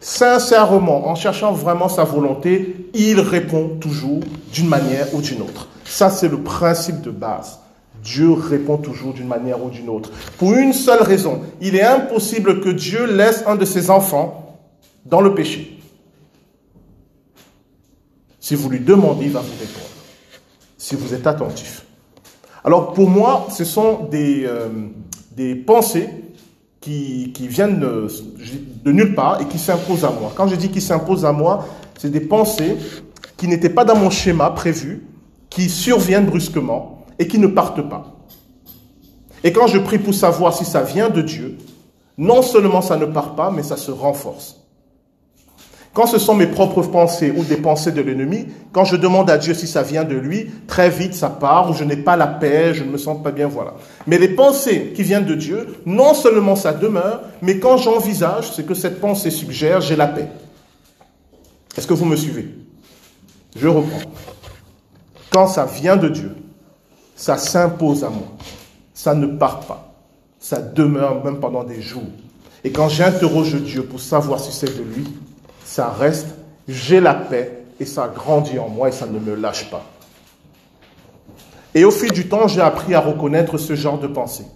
sincèrement, 0.00 1.08
en 1.08 1.14
cherchant 1.14 1.52
vraiment 1.52 1.88
sa 1.88 2.04
volonté, 2.04 2.90
il 2.92 3.20
répond 3.20 3.78
toujours 3.80 4.20
d'une 4.52 4.68
manière 4.68 5.14
ou 5.14 5.22
d'une 5.22 5.40
autre. 5.40 5.68
Ça, 5.86 6.10
c'est 6.10 6.28
le 6.28 6.42
principe 6.42 7.00
de 7.00 7.10
base. 7.10 7.58
Dieu 8.06 8.32
répond 8.32 8.76
toujours 8.76 9.12
d'une 9.12 9.26
manière 9.26 9.62
ou 9.62 9.68
d'une 9.68 9.88
autre. 9.88 10.10
Pour 10.38 10.54
une 10.54 10.72
seule 10.72 11.02
raison, 11.02 11.42
il 11.60 11.74
est 11.74 11.82
impossible 11.82 12.60
que 12.60 12.68
Dieu 12.68 13.04
laisse 13.04 13.42
un 13.46 13.56
de 13.56 13.64
ses 13.64 13.90
enfants 13.90 14.60
dans 15.04 15.20
le 15.20 15.34
péché. 15.34 15.80
Si 18.38 18.54
vous 18.54 18.70
lui 18.70 18.78
demandez, 18.78 19.24
il 19.24 19.32
va 19.32 19.40
vous 19.40 19.58
répondre. 19.58 19.86
Si 20.78 20.94
vous 20.94 21.14
êtes 21.14 21.26
attentif. 21.26 21.84
Alors 22.64 22.92
pour 22.92 23.10
moi, 23.10 23.48
ce 23.50 23.64
sont 23.64 24.04
des, 24.04 24.46
euh, 24.46 24.68
pensées 25.66 26.08
qui, 26.80 27.32
viennent 27.48 27.80
de, 27.80 28.06
de, 28.84 28.92
nulle 28.92 29.16
part 29.16 29.40
et 29.40 29.46
qui 29.46 29.58
s'imposent 29.58 30.04
à 30.04 30.10
moi. 30.10 30.32
Quand 30.36 30.46
je 30.46 30.54
dis 30.54 30.68
qui 30.68 30.80
s'imposent 30.80 31.24
à 31.24 31.32
moi, 31.32 31.66
c'est 31.98 32.10
des 32.10 32.20
pensées 32.20 32.76
qui 33.36 33.48
n'étaient 33.48 33.68
pas 33.68 33.84
dans 33.84 33.96
mon 33.96 34.10
schéma 34.10 34.50
prévu, 34.50 35.04
qui 35.50 35.68
surviennent 35.68 36.26
brusquement 36.26 36.95
et 37.18 37.26
qui 37.26 37.38
ne 37.38 37.46
partent 37.46 37.88
pas. 37.88 38.16
Et 39.44 39.52
quand 39.52 39.66
je 39.66 39.78
prie 39.78 39.98
pour 39.98 40.14
savoir 40.14 40.56
si 40.56 40.64
ça 40.64 40.82
vient 40.82 41.08
de 41.08 41.22
Dieu, 41.22 41.58
non 42.18 42.42
seulement 42.42 42.82
ça 42.82 42.96
ne 42.96 43.06
part 43.06 43.34
pas, 43.34 43.50
mais 43.50 43.62
ça 43.62 43.76
se 43.76 43.90
renforce. 43.90 44.62
Quand 45.92 46.06
ce 46.06 46.18
sont 46.18 46.34
mes 46.34 46.46
propres 46.46 46.82
pensées 46.82 47.32
ou 47.34 47.42
des 47.42 47.56
pensées 47.56 47.90
de 47.90 48.02
l'ennemi, 48.02 48.48
quand 48.72 48.84
je 48.84 48.96
demande 48.96 49.30
à 49.30 49.38
Dieu 49.38 49.54
si 49.54 49.66
ça 49.66 49.82
vient 49.82 50.04
de 50.04 50.14
lui, 50.14 50.50
très 50.66 50.90
vite 50.90 51.14
ça 51.14 51.30
part, 51.30 51.70
ou 51.70 51.74
je 51.74 51.84
n'ai 51.84 51.96
pas 51.96 52.16
la 52.16 52.26
paix, 52.26 52.74
je 52.74 52.84
ne 52.84 52.90
me 52.90 52.98
sens 52.98 53.22
pas 53.22 53.30
bien, 53.30 53.48
voilà. 53.48 53.72
Mais 54.06 54.18
les 54.18 54.28
pensées 54.28 54.92
qui 54.94 55.02
viennent 55.02 55.24
de 55.24 55.34
Dieu, 55.34 55.76
non 55.86 56.12
seulement 56.12 56.54
ça 56.54 56.74
demeure, 56.74 57.22
mais 57.40 57.58
quand 57.58 57.78
j'envisage 57.78 58.50
ce 58.50 58.60
que 58.60 58.74
cette 58.74 59.00
pensée 59.00 59.30
suggère, 59.30 59.80
j'ai 59.80 59.96
la 59.96 60.06
paix. 60.06 60.28
Est-ce 61.78 61.86
que 61.86 61.94
vous 61.94 62.04
me 62.04 62.16
suivez? 62.16 62.48
Je 63.56 63.68
reprends. 63.68 64.10
Quand 65.30 65.46
ça 65.46 65.64
vient 65.64 65.96
de 65.96 66.08
Dieu, 66.08 66.34
ça 67.16 67.38
s'impose 67.38 68.04
à 68.04 68.10
moi. 68.10 68.28
Ça 68.94 69.14
ne 69.14 69.26
part 69.26 69.60
pas. 69.60 69.94
Ça 70.38 70.60
demeure 70.60 71.24
même 71.24 71.40
pendant 71.40 71.64
des 71.64 71.80
jours. 71.80 72.02
Et 72.62 72.70
quand 72.70 72.88
j'interroge 72.88 73.54
Dieu 73.62 73.84
pour 73.84 74.00
savoir 74.00 74.38
si 74.38 74.52
c'est 74.52 74.76
de 74.76 74.82
lui, 74.82 75.04
ça 75.64 75.88
reste, 75.88 76.28
j'ai 76.68 77.00
la 77.00 77.14
paix 77.14 77.64
et 77.80 77.84
ça 77.84 78.12
grandit 78.14 78.58
en 78.58 78.68
moi 78.68 78.88
et 78.88 78.92
ça 78.92 79.06
ne 79.06 79.18
me 79.18 79.34
lâche 79.34 79.70
pas. 79.70 79.84
Et 81.74 81.84
au 81.84 81.90
fil 81.90 82.12
du 82.12 82.28
temps, 82.28 82.48
j'ai 82.48 82.60
appris 82.60 82.94
à 82.94 83.00
reconnaître 83.00 83.58
ce 83.58 83.74
genre 83.74 83.98
de 83.98 84.06
pensée. 84.06 84.46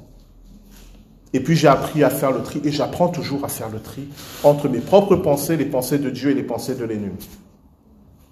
Et 1.33 1.41
puis 1.41 1.57
j'ai 1.57 1.69
appris 1.69 2.03
à 2.03 2.11
faire 2.11 2.33
le 2.33 2.43
tri 2.43 2.61
et 2.65 2.73
j'apprends 2.73 3.09
toujours 3.09 3.45
à 3.45 3.49
faire 3.49 3.69
le 3.69 3.81
tri 3.81 4.09
entre 4.43 4.69
mes 4.69 4.81
propres 4.81 5.17
pensées, 5.17 5.57
les 5.57 5.67
pensées 5.67 5.99
de 5.99 6.11
Dieu 6.11 6.31
et 6.31 6.35
les 6.35 6.43
pensées 6.43 6.75
de 6.75 6.85
l'ennemi. 6.85 7.29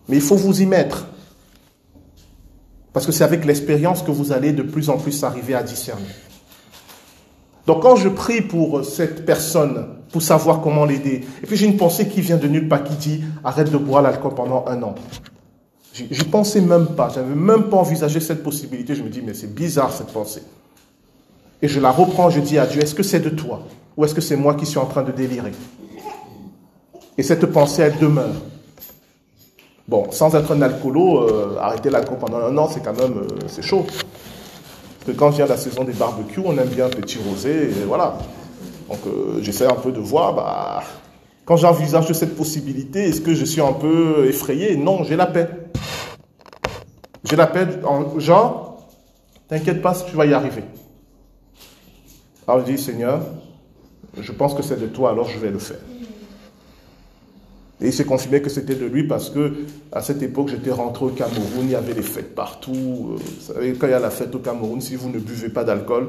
Mais 0.09 0.17
il 0.17 0.23
faut 0.23 0.37
vous 0.37 0.63
y 0.63 0.67
mettre. 0.67 1.07
Parce 2.93 3.07
que 3.07 3.13
c'est 3.13 3.25
avec 3.25 3.45
l'expérience 3.45 4.03
que 4.03 4.11
vous 4.11 4.33
allez 4.33 4.53
de 4.53 4.63
plus 4.63 4.91
en 4.91 4.99
plus 4.99 5.23
arriver 5.25 5.55
à 5.55 5.63
discerner. 5.63 6.07
Donc 7.67 7.83
quand 7.83 7.97
je 7.97 8.09
prie 8.09 8.41
pour 8.41 8.85
cette 8.85 9.27
personne, 9.27 9.87
pour 10.11 10.23
savoir 10.23 10.63
comment 10.63 10.87
l'aider, 10.87 11.23
et 11.43 11.47
puis 11.47 11.57
j'ai 11.57 11.67
une 11.67 11.77
pensée 11.77 12.09
qui 12.09 12.23
vient 12.23 12.39
de 12.39 12.49
nulle 12.49 12.67
part 12.67 12.83
qui 12.83 12.95
dit 12.95 13.23
arrête 13.45 13.71
de 13.71 13.77
boire 13.77 14.01
l'alcool 14.01 14.35
pendant 14.35 14.65
un 14.67 14.83
an. 14.83 14.95
J'y 15.93 16.25
pensais 16.25 16.61
même 16.61 16.87
pas, 16.87 17.11
j'avais 17.15 17.35
même 17.35 17.65
pas 17.65 17.77
envisagé 17.77 18.21
cette 18.21 18.43
possibilité. 18.43 18.95
Je 18.95 19.03
me 19.03 19.11
dis 19.11 19.21
mais 19.21 19.35
c'est 19.35 19.53
bizarre 19.53 19.93
cette 19.93 20.13
pensée. 20.13 20.43
Et 21.61 21.69
je 21.69 21.81
la 21.81 21.91
reprends, 21.91 22.31
je 22.31 22.41
dis 22.41 22.59
à 22.59 22.67
Dieu, 22.67 22.83
est-ce 22.83 22.95
que 22.95 23.03
c'est 23.03 23.21
de 23.21 23.31
toi 23.31 23.67
ou 23.97 24.05
est-ce 24.05 24.15
que 24.15 24.21
c'est 24.21 24.37
moi 24.37 24.55
qui 24.55 24.65
suis 24.65 24.79
en 24.79 24.87
train 24.87 25.03
de 25.03 25.13
délirer? 25.13 25.53
Et 27.19 27.23
cette 27.23 27.47
pensée, 27.47 27.83
elle 27.83 27.99
demeure. 27.99 28.35
Bon, 29.89 30.11
sans 30.13 30.35
être 30.37 30.53
un 30.53 30.63
alcoolo, 30.63 31.23
euh, 31.23 31.57
arrêter 31.59 31.91
l'alcool 31.91 32.19
pendant 32.19 32.39
un 32.39 32.57
an, 32.59 32.69
c'est 32.69 32.85
quand 32.85 32.97
même, 32.97 33.19
euh, 33.19 33.47
c'est 33.49 33.63
chaud 33.63 33.87
quand 35.17 35.31
vient 35.31 35.47
la 35.47 35.57
saison 35.57 35.85
des 35.85 35.93
barbecues, 35.93 36.43
on 36.45 36.57
aime 36.59 36.69
bien 36.69 36.87
un 36.87 36.91
petit 36.91 37.19
rosé, 37.19 37.71
et 37.71 37.85
voilà. 37.87 38.19
Donc 38.89 38.99
euh, 39.07 39.39
j'essaie 39.43 39.67
un 39.67 39.75
peu 39.75 39.93
de 39.93 40.01
voir, 40.01 40.35
bah, 40.35 40.83
quand 41.45 41.57
j'envisage 41.57 42.13
cette 42.13 42.37
possibilité, 42.37 43.09
est-ce 43.09 43.21
que 43.21 43.35
je 43.35 43.45
suis 43.45 43.61
un 43.61 43.73
peu 43.73 44.27
effrayé? 44.27 44.77
Non, 44.77 45.05
j'ai 45.05 45.17
la 45.17 45.27
paix. 45.27 45.49
J'ai 47.25 47.37
la 47.37 47.47
paix, 47.47 47.67
en, 47.85 48.19
genre, 48.19 48.87
t'inquiète 49.49 49.83
pas, 49.83 49.95
tu 49.95 50.17
vas 50.17 50.27
y 50.27 50.35
arriver. 50.35 50.65
Alors 52.47 52.61
je 52.61 52.73
dis, 52.73 52.79
Seigneur, 52.79 53.21
je 54.19 54.33
pense 54.33 54.55
que 54.55 54.63
c'est 54.63 54.81
de 54.81 54.87
toi, 54.87 55.11
alors 55.11 55.29
je 55.29 55.39
vais 55.39 55.51
le 55.51 55.59
faire. 55.59 55.81
Et 57.81 57.87
il 57.87 57.93
s'est 57.93 58.05
confirmé 58.05 58.43
que 58.43 58.51
c'était 58.51 58.75
de 58.75 58.87
lui 58.87 59.05
parce 59.07 59.31
que 59.31 59.53
à 59.93 60.03
cette 60.03 60.23
époque, 60.23 60.49
j'étais 60.49 60.73
rentré 60.73 61.05
au 61.05 61.11
Cameroun, 61.11 61.63
il 61.63 61.71
y 61.71 61.75
avait 61.77 61.95
des 61.95 62.03
fêtes 62.03 62.35
partout. 62.35 62.73
Euh, 62.73 63.17
vous 63.17 63.53
savez, 63.55 63.73
quand 63.75 63.87
il 63.87 63.91
y 63.91 63.95
a 63.95 64.01
la 64.01 64.11
fête 64.11 64.35
au 64.35 64.41
Cameroun, 64.41 64.81
si 64.81 64.97
vous 64.97 65.09
ne 65.09 65.19
buvez 65.19 65.49
pas 65.49 65.63
d'alcool, 65.63 66.09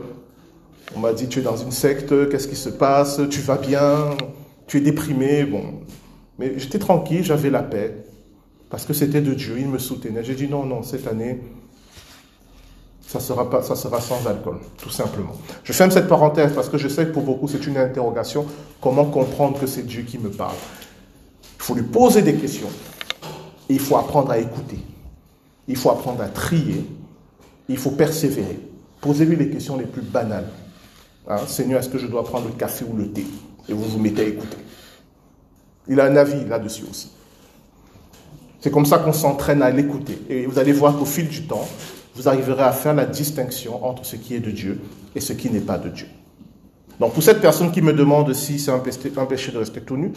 on 0.96 1.00
m'a 1.00 1.14
dit 1.14 1.28
tu 1.28 1.40
es 1.40 1.42
dans 1.44 1.58
une 1.58 1.72
secte, 1.72 2.30
qu'est-ce 2.30 2.48
qui 2.48 2.56
se 2.56 2.70
passe, 2.70 3.22
tu 3.30 3.42
vas 3.42 3.58
bien, 3.58 4.18
tu 4.66 4.78
es 4.78 4.82
déprimé. 4.82 5.44
Bon, 5.44 5.62
mais 6.40 6.58
j'étais 6.58 6.80
tranquille, 6.80 7.24
j'avais 7.24 7.52
la 7.52 7.62
paix 7.62 7.96
parce 8.70 8.86
que 8.86 8.94
c'était 8.94 9.22
de 9.22 9.34
Dieu, 9.34 9.58
il 9.60 9.68
me 9.68 9.78
soutenait. 9.78 10.24
J'ai 10.24 10.36
dit 10.36 10.48
non, 10.48 10.66
non, 10.66 10.82
cette 10.82 11.08
année, 11.08 11.40
ça 13.06 13.20
sera, 13.20 13.50
pas, 13.50 13.64
ça 13.64 13.76
sera 13.76 14.00
sans 14.00 14.26
alcool, 14.28 14.58
tout 14.78 14.92
simplement. 14.92 15.34
Je 15.64 15.74
ferme 15.74 15.92
cette 15.92 16.08
parenthèse 16.08 16.54
parce 16.54 16.70
que 16.70 16.78
je 16.78 16.88
sais 16.88 17.06
que 17.06 17.12
pour 17.12 17.24
beaucoup 17.24 17.48
c'est 17.48 17.66
une 17.66 17.78
interrogation. 17.78 18.46
Comment 18.82 19.06
comprendre 19.06 19.60
que 19.60 19.68
c'est 19.68 19.86
Dieu 19.86 20.04
qui 20.04 20.18
me 20.18 20.30
parle? 20.30 20.56
Il 21.60 21.64
faut 21.64 21.76
lui 21.76 21.84
poser 21.84 22.22
des 22.22 22.36
questions. 22.36 22.70
Il 23.68 23.80
faut 23.80 23.98
apprendre 23.98 24.32
à 24.32 24.40
écouter. 24.40 24.80
Il 25.68 25.76
faut 25.76 25.92
apprendre 25.92 26.22
à 26.22 26.30
trier. 26.30 26.86
Il 27.68 27.78
faut 27.78 27.92
persévérer. 27.92 28.60
Posez-lui 29.02 29.36
les 29.36 29.50
questions 29.50 29.78
les 29.78 29.86
plus 29.86 30.02
banales. 30.02 30.48
Hein, 31.28 31.38
Seigneur, 31.48 31.80
est-ce 31.80 31.90
que 31.90 31.98
je 31.98 32.08
dois 32.08 32.24
prendre 32.24 32.48
le 32.48 32.54
café 32.54 32.86
ou 32.90 32.96
le 32.96 33.12
thé? 33.12 33.26
Et 33.68 33.74
vous 33.74 33.84
vous 33.84 34.00
mettez 34.00 34.22
à 34.22 34.26
écouter. 34.26 34.58
Il 35.88 36.00
a 36.00 36.06
un 36.06 36.16
avis 36.16 36.46
là-dessus 36.46 36.86
aussi. 36.90 37.12
C'est 38.62 38.72
comme 38.72 38.86
ça 38.86 39.00
qu'on 39.00 39.14
s'entraîne 39.14 39.62
à 39.62 39.70
l'écouter. 39.70 40.18
Et 40.30 40.46
vous 40.46 40.60
allez 40.60 40.72
voir 40.72 40.98
qu'au 40.98 41.06
fil 41.06 41.28
du 41.28 41.46
temps, 41.46 41.68
vous 42.16 42.28
arriverez 42.28 42.64
à 42.64 42.72
faire 42.72 42.94
la 42.94 43.06
distinction 43.06 43.86
entre 43.86 44.06
ce 44.06 44.16
qui 44.16 44.34
est 44.34 44.40
de 44.40 44.52
Dieu 44.52 44.82
et 45.14 45.20
ce 45.20 45.34
qui 45.34 45.50
n'est 45.50 45.60
pas 45.60 45.78
de 45.78 45.90
Dieu. 45.90 46.08
Donc 47.00 47.14
pour 47.14 47.24
cette 47.24 47.42
personne 47.42 47.72
qui 47.72 47.82
me 47.82 47.94
demande 47.94 48.34
si 48.34 48.60
c'est 48.60 48.72
un 48.72 48.80
péché 49.26 49.52
de 49.52 49.58
rester 49.58 49.82
tout 49.82 49.96
nu, 49.96 50.12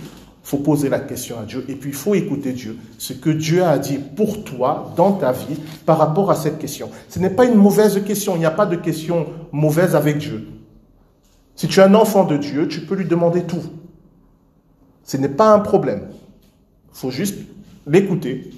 il 0.45 0.49
faut 0.49 0.59
poser 0.59 0.89
la 0.89 1.01
question 1.01 1.39
à 1.39 1.45
Dieu 1.45 1.65
et 1.69 1.75
puis 1.75 1.91
il 1.91 1.97
faut 1.97 2.15
écouter 2.15 2.53
Dieu, 2.53 2.77
ce 2.99 3.13
que 3.13 3.31
Dieu 3.31 3.63
a 3.63 3.79
dit 3.79 3.99
pour 3.99 4.45
toi 4.45 4.93
dans 4.97 5.13
ta 5.13 5.33
vie 5.33 5.57
par 5.87 5.99
rapport 5.99 6.31
à 6.31 6.35
cette 6.35 6.59
question. 6.59 6.91
Ce 7.09 7.19
n'est 7.19 7.31
pas 7.31 7.45
une 7.45 7.55
mauvaise 7.55 8.03
question, 8.05 8.35
il 8.35 8.41
n'y 8.41 8.45
a 8.45 8.51
pas 8.51 8.67
de 8.67 8.77
question 8.77 9.27
mauvaise 9.53 9.95
avec 9.95 10.19
Dieu. 10.19 10.49
Si 11.55 11.69
tu 11.69 11.81
es 11.81 11.83
un 11.83 11.95
enfant 11.95 12.25
de 12.25 12.37
Dieu, 12.37 12.67
tu 12.67 12.81
peux 12.81 12.95
lui 12.95 13.07
demander 13.07 13.45
tout. 13.45 13.63
Ce 15.05 15.17
n'est 15.17 15.29
pas 15.29 15.53
un 15.53 15.61
problème. 15.61 16.09
Il 16.93 16.99
faut 16.99 17.11
juste 17.11 17.39
l'écouter 17.87 18.51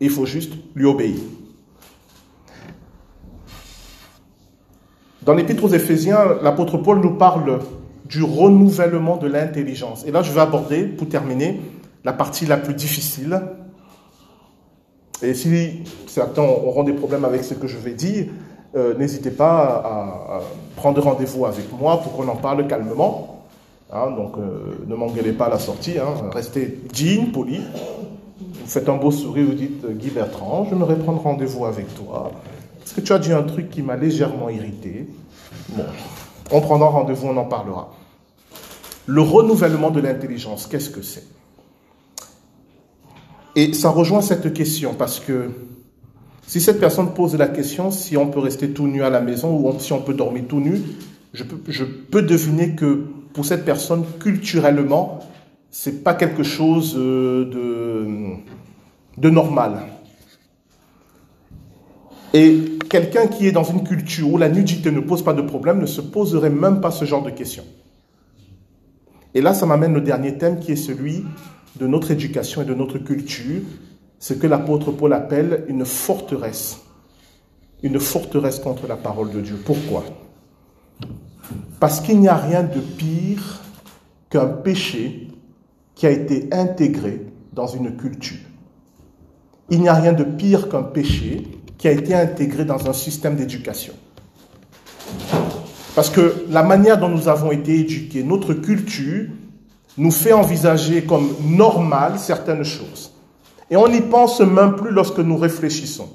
il 0.00 0.10
faut 0.10 0.26
juste 0.26 0.52
lui 0.74 0.84
obéir. 0.84 1.16
Dans 5.22 5.34
l'Épître 5.34 5.64
aux 5.64 5.68
Éphésiens, 5.68 6.36
l'apôtre 6.42 6.76
Paul 6.76 7.00
nous 7.00 7.14
parle 7.14 7.60
du 8.04 8.22
renouvellement 8.22 9.16
de 9.16 9.26
l'intelligence. 9.26 10.04
Et 10.06 10.10
là, 10.10 10.22
je 10.22 10.32
vais 10.32 10.40
aborder, 10.40 10.84
pour 10.84 11.08
terminer, 11.08 11.60
la 12.04 12.12
partie 12.12 12.46
la 12.46 12.56
plus 12.56 12.74
difficile. 12.74 13.40
Et 15.22 15.34
si 15.34 15.82
certains 16.06 16.42
auront 16.42 16.84
des 16.84 16.92
problèmes 16.92 17.24
avec 17.24 17.44
ce 17.44 17.54
que 17.54 17.66
je 17.66 17.78
vais 17.78 17.94
dire, 17.94 18.26
euh, 18.76 18.94
n'hésitez 18.98 19.30
pas 19.30 19.82
à, 19.84 20.40
prendre 20.76 21.00
rendez-vous 21.00 21.46
avec 21.46 21.64
moi 21.78 22.00
pour 22.02 22.12
qu'on 22.12 22.28
en 22.28 22.36
parle 22.36 22.66
calmement. 22.66 23.46
Hein, 23.92 24.10
donc, 24.16 24.36
euh, 24.36 24.84
ne 24.86 24.94
m'engueulez 24.94 25.32
pas 25.32 25.46
à 25.46 25.50
la 25.50 25.58
sortie, 25.58 25.98
hein, 25.98 26.30
restez 26.32 26.80
digne, 26.92 27.30
poli. 27.30 27.60
Vous 28.40 28.66
faites 28.66 28.88
un 28.88 28.96
beau 28.96 29.10
sourire, 29.10 29.46
vous 29.46 29.54
dites 29.54 29.86
Guy 29.86 30.10
Bertrand, 30.10 30.64
je 30.64 30.70
j'aimerais 30.70 30.96
prendre 30.96 31.22
rendez-vous 31.22 31.64
avec 31.64 31.94
toi. 31.94 32.32
Parce 32.80 32.92
que 32.92 33.00
tu 33.00 33.12
as 33.12 33.18
dit 33.18 33.32
un 33.32 33.44
truc 33.44 33.70
qui 33.70 33.82
m'a 33.82 33.96
légèrement 33.96 34.50
irrité. 34.50 35.06
Bon, 35.70 35.84
on 36.50 36.60
prendra 36.60 36.88
rendez-vous, 36.88 37.28
on 37.28 37.36
en 37.36 37.44
parlera. 37.44 37.92
Le 39.06 39.20
renouvellement 39.20 39.90
de 39.90 40.00
l'intelligence, 40.00 40.66
qu'est-ce 40.66 40.90
que 40.90 41.02
c'est? 41.02 41.24
Et 43.56 43.72
ça 43.72 43.90
rejoint 43.90 44.20
cette 44.20 44.52
question 44.52 44.94
parce 44.94 45.20
que 45.20 45.50
si 46.46 46.60
cette 46.60 46.80
personne 46.80 47.14
pose 47.14 47.36
la 47.36 47.48
question 47.48 47.90
si 47.90 48.16
on 48.16 48.28
peut 48.28 48.40
rester 48.40 48.70
tout 48.70 48.86
nu 48.86 49.02
à 49.02 49.10
la 49.10 49.20
maison 49.20 49.56
ou 49.56 49.78
si 49.78 49.92
on 49.92 50.00
peut 50.00 50.14
dormir 50.14 50.44
tout 50.48 50.60
nu, 50.60 50.80
je 51.32 51.44
peux, 51.44 51.58
je 51.70 51.84
peux 51.84 52.22
deviner 52.22 52.74
que 52.74 53.06
pour 53.32 53.44
cette 53.44 53.64
personne, 53.64 54.04
culturellement, 54.20 55.20
c'est 55.70 56.04
pas 56.04 56.14
quelque 56.14 56.44
chose 56.44 56.94
euh, 56.96 57.44
de, 57.46 59.20
de 59.20 59.30
normal. 59.30 59.80
Et 62.32 62.73
quelqu'un 62.88 63.26
qui 63.26 63.46
est 63.46 63.52
dans 63.52 63.64
une 63.64 63.84
culture 63.84 64.32
où 64.32 64.38
la 64.38 64.48
nudité 64.48 64.90
ne 64.90 65.00
pose 65.00 65.22
pas 65.22 65.32
de 65.32 65.42
problème 65.42 65.80
ne 65.80 65.86
se 65.86 66.00
poserait 66.00 66.50
même 66.50 66.80
pas 66.80 66.90
ce 66.90 67.04
genre 67.04 67.22
de 67.22 67.30
questions. 67.30 67.64
Et 69.34 69.40
là, 69.40 69.52
ça 69.54 69.66
m'amène 69.66 69.96
au 69.96 70.00
dernier 70.00 70.38
thème 70.38 70.60
qui 70.60 70.72
est 70.72 70.76
celui 70.76 71.24
de 71.76 71.86
notre 71.86 72.10
éducation 72.10 72.62
et 72.62 72.64
de 72.64 72.74
notre 72.74 72.98
culture, 72.98 73.62
ce 74.18 74.32
que 74.32 74.46
l'apôtre 74.46 74.92
Paul 74.92 75.12
appelle 75.12 75.64
une 75.68 75.84
forteresse. 75.84 76.80
Une 77.82 77.98
forteresse 77.98 78.60
contre 78.60 78.86
la 78.86 78.96
parole 78.96 79.30
de 79.32 79.40
Dieu. 79.40 79.56
Pourquoi? 79.64 80.04
Parce 81.80 82.00
qu'il 82.00 82.20
n'y 82.20 82.28
a 82.28 82.36
rien 82.36 82.62
de 82.62 82.80
pire 82.80 83.60
qu'un 84.30 84.46
péché 84.46 85.28
qui 85.94 86.06
a 86.06 86.10
été 86.10 86.48
intégré 86.52 87.26
dans 87.52 87.66
une 87.66 87.96
culture. 87.96 88.38
Il 89.70 89.80
n'y 89.80 89.88
a 89.88 89.94
rien 89.94 90.12
de 90.12 90.24
pire 90.24 90.68
qu'un 90.68 90.82
péché 90.82 91.42
qui 91.84 91.88
a 91.88 91.92
été 91.92 92.14
intégré 92.14 92.64
dans 92.64 92.88
un 92.88 92.94
système 92.94 93.36
d'éducation. 93.36 93.92
Parce 95.94 96.08
que 96.08 96.46
la 96.48 96.62
manière 96.62 96.96
dont 96.96 97.10
nous 97.10 97.28
avons 97.28 97.52
été 97.52 97.80
éduqués, 97.80 98.22
notre 98.22 98.54
culture, 98.54 99.26
nous 99.98 100.10
fait 100.10 100.32
envisager 100.32 101.04
comme 101.04 101.36
normal 101.44 102.18
certaines 102.18 102.64
choses. 102.64 103.12
Et 103.68 103.76
on 103.76 103.86
n'y 103.86 104.00
pense 104.00 104.40
même 104.40 104.76
plus 104.76 104.92
lorsque 104.92 105.18
nous 105.18 105.36
réfléchissons. 105.36 106.08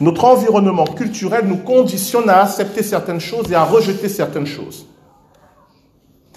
Notre 0.00 0.26
environnement 0.26 0.84
culturel 0.84 1.46
nous 1.46 1.56
conditionne 1.56 2.28
à 2.28 2.42
accepter 2.42 2.82
certaines 2.82 3.20
choses 3.20 3.50
et 3.50 3.54
à 3.54 3.64
rejeter 3.64 4.10
certaines 4.10 4.44
choses. 4.44 4.84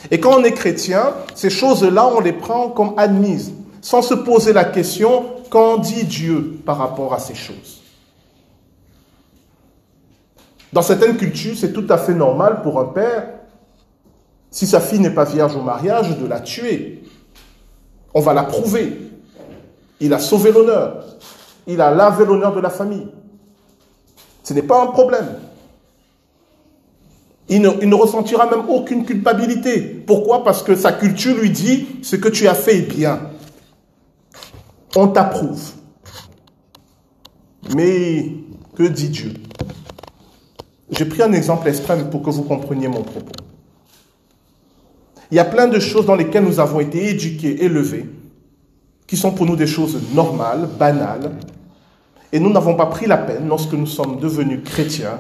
Et 0.10 0.22
quand 0.22 0.40
on 0.40 0.44
est 0.46 0.54
chrétien, 0.54 1.16
ces 1.36 1.50
choses-là, 1.50 2.08
on 2.16 2.22
les 2.22 2.32
prend 2.32 2.70
comme 2.70 2.94
admises, 2.96 3.52
sans 3.82 4.02
se 4.02 4.14
poser 4.14 4.54
la 4.54 4.64
question, 4.64 5.41
qu'en 5.52 5.78
dit 5.78 6.06
Dieu 6.06 6.60
par 6.66 6.80
rapport 6.80 7.14
à 7.14 7.20
ces 7.20 7.36
choses? 7.36 7.82
Dans 10.74 10.82
certaines 10.82 11.18
cultures, 11.18 11.56
c'est 11.56 11.74
tout 11.74 11.86
à 11.90 12.00
fait 12.00 12.16
normal 12.16 12.64
pour 12.64 12.80
un 12.80 12.86
père, 12.86 13.28
si 14.50 14.66
sa 14.66 14.80
fille 14.80 15.00
n'est 15.00 15.14
pas 15.14 15.26
vierge 15.26 15.56
au 15.56 15.62
mariage, 15.62 16.18
de 16.18 16.26
la 16.26 16.40
tuer. 16.40 17.04
On 18.16 18.22
va 18.22 18.34
la 18.34 18.44
prouver. 18.44 18.98
Il 20.00 20.14
a 20.14 20.20
sauvé 20.20 20.52
l'honneur. 20.52 21.06
Il 21.68 21.80
a 21.82 21.92
lavé 21.92 22.26
l'honneur 22.26 22.56
de 22.56 22.60
la 22.60 22.72
famille. 22.72 23.08
Ce 24.44 24.54
n'est 24.54 24.64
pas 24.64 24.82
un 24.82 24.88
problème 24.88 25.28
il 27.52 27.62
ne, 27.62 27.96
ressentira 27.96 28.50
même 28.50 28.70
aucune 28.70 29.04
culpabilité. 29.04 29.82
Pourquoi? 29.82 30.44
Parce 30.44 30.64
que 30.64 30.74
sa 30.74 30.94
culture 30.94 31.36
lui 31.36 31.50
dit, 31.50 31.86
ce 32.02 32.16
que 32.16 32.30
tu 32.30 32.48
as 32.48 32.54
fait 32.54 32.78
est 32.78 32.96
bien. 32.96 33.20
On 34.96 35.08
t'approuve. 35.08 35.72
Mais 37.76 38.34
que 38.76 38.84
dit 38.84 39.10
Dieu? 39.10 39.34
J'ai 40.92 41.06
pris 41.06 41.22
un 41.22 41.32
exemple 41.32 41.70
extrême 41.70 42.10
pour 42.10 42.22
que 42.22 42.30
vous 42.30 42.44
compreniez 42.44 42.90
mon 42.90 43.02
propos. 43.02 43.32
Il 45.32 45.36
y 45.36 45.40
a 45.40 45.46
plein 45.46 45.68
de 45.68 45.80
choses 45.80 46.06
dans 46.06 46.16
lesquelles 46.16 46.44
nous 46.44 46.60
avons 46.60 46.82
été 46.82 47.10
éduqués, 47.10 47.64
élevés, 47.64 48.10
qui 49.08 49.16
sont 49.16 49.32
pour 49.32 49.46
nous 49.46 49.56
des 49.56 49.68
choses 49.68 49.98
normales, 50.14 50.68
banales, 50.78 51.38
et 52.34 52.40
nous 52.40 52.52
n'avons 52.52 52.76
pas 52.76 52.88
pris 52.88 53.08
la 53.08 53.18
peine, 53.18 53.48
lorsque 53.48 53.74
nous 53.74 53.88
sommes 53.88 54.20
devenus 54.20 54.62
chrétiens, 54.66 55.20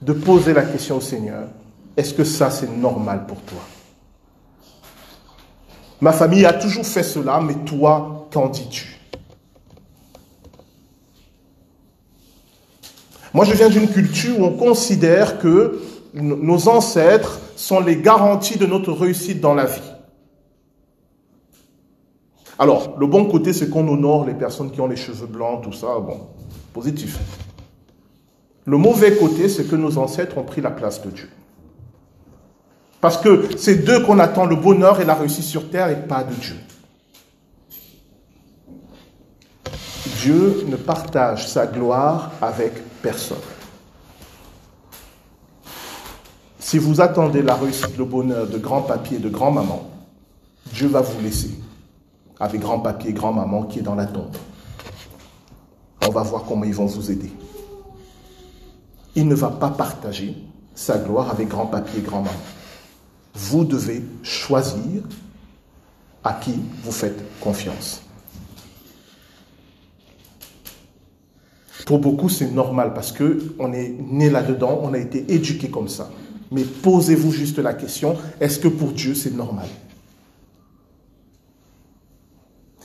de 0.00 0.14
poser 0.14 0.54
la 0.54 0.62
question 0.62 0.96
au 0.96 1.00
Seigneur, 1.02 1.48
est-ce 1.94 2.14
que 2.14 2.24
ça, 2.24 2.50
c'est 2.50 2.74
normal 2.74 3.26
pour 3.26 3.40
toi? 3.42 3.60
Ma 6.00 6.12
famille 6.12 6.46
a 6.46 6.54
toujours 6.54 6.86
fait 6.86 7.02
cela, 7.02 7.40
mais 7.40 7.56
toi, 7.66 8.28
qu'en 8.32 8.48
dis-tu? 8.48 8.99
Moi, 13.32 13.44
je 13.44 13.54
viens 13.54 13.68
d'une 13.68 13.88
culture 13.88 14.40
où 14.40 14.44
on 14.44 14.52
considère 14.52 15.38
que 15.38 15.80
nos 16.14 16.68
ancêtres 16.68 17.38
sont 17.56 17.80
les 17.80 17.96
garanties 17.96 18.58
de 18.58 18.66
notre 18.66 18.92
réussite 18.92 19.40
dans 19.40 19.54
la 19.54 19.66
vie. 19.66 19.80
Alors, 22.58 22.96
le 22.98 23.06
bon 23.06 23.24
côté, 23.26 23.52
c'est 23.52 23.70
qu'on 23.70 23.86
honore 23.88 24.26
les 24.26 24.34
personnes 24.34 24.70
qui 24.70 24.80
ont 24.80 24.86
les 24.86 24.96
cheveux 24.96 25.26
blancs, 25.26 25.62
tout 25.62 25.72
ça, 25.72 25.98
bon, 25.98 26.26
positif. 26.74 27.18
Le 28.66 28.76
mauvais 28.76 29.16
côté, 29.16 29.48
c'est 29.48 29.64
que 29.64 29.76
nos 29.76 29.96
ancêtres 29.96 30.36
ont 30.36 30.42
pris 30.42 30.60
la 30.60 30.70
place 30.70 31.00
de 31.02 31.10
Dieu. 31.10 31.30
Parce 33.00 33.16
que 33.16 33.56
c'est 33.56 33.76
d'eux 33.76 34.00
qu'on 34.00 34.18
attend 34.18 34.44
le 34.44 34.56
bonheur 34.56 35.00
et 35.00 35.04
la 35.04 35.14
réussite 35.14 35.44
sur 35.44 35.70
terre 35.70 35.88
et 35.88 36.06
pas 36.06 36.22
de 36.22 36.34
Dieu. 36.34 36.56
Dieu 40.22 40.64
ne 40.68 40.76
partage 40.76 41.48
sa 41.48 41.66
gloire 41.66 42.32
avec 42.42 42.74
personne. 43.02 43.38
Si 46.58 46.78
vous 46.78 47.00
attendez 47.00 47.42
la 47.42 47.54
réussite, 47.56 47.96
le 47.96 48.04
bonheur 48.04 48.46
de 48.46 48.58
grand-papy 48.58 49.16
et 49.16 49.18
de 49.18 49.28
grand-maman, 49.28 49.90
Dieu 50.72 50.88
va 50.88 51.00
vous 51.00 51.20
laisser 51.20 51.50
avec 52.38 52.60
grand-papy 52.60 53.08
et 53.08 53.12
grand-maman 53.12 53.64
qui 53.64 53.80
est 53.80 53.82
dans 53.82 53.94
la 53.94 54.06
tombe. 54.06 54.36
On 56.06 56.10
va 56.10 56.22
voir 56.22 56.44
comment 56.44 56.64
ils 56.64 56.74
vont 56.74 56.86
vous 56.86 57.10
aider. 57.10 57.30
Il 59.14 59.26
ne 59.26 59.34
va 59.34 59.48
pas 59.48 59.70
partager 59.70 60.36
sa 60.74 60.98
gloire 60.98 61.30
avec 61.30 61.48
grand-papy 61.48 61.98
et 61.98 62.02
grand-maman 62.02 62.30
vous 63.34 63.64
devez 63.64 64.04
choisir 64.22 65.02
à 66.24 66.34
qui 66.34 66.54
vous 66.82 66.92
faites 66.92 67.22
confiance. 67.40 68.02
Pour 71.86 71.98
beaucoup, 71.98 72.28
c'est 72.28 72.50
normal 72.50 72.92
parce 72.94 73.12
que 73.12 73.54
on 73.58 73.72
est 73.72 73.94
né 74.10 74.30
là-dedans, 74.30 74.80
on 74.82 74.92
a 74.94 74.98
été 74.98 75.24
éduqué 75.32 75.68
comme 75.68 75.88
ça. 75.88 76.10
Mais 76.50 76.62
posez-vous 76.62 77.32
juste 77.32 77.58
la 77.58 77.74
question 77.74 78.16
est-ce 78.40 78.58
que 78.58 78.68
pour 78.68 78.92
Dieu 78.92 79.14
c'est 79.14 79.34
normal? 79.34 79.66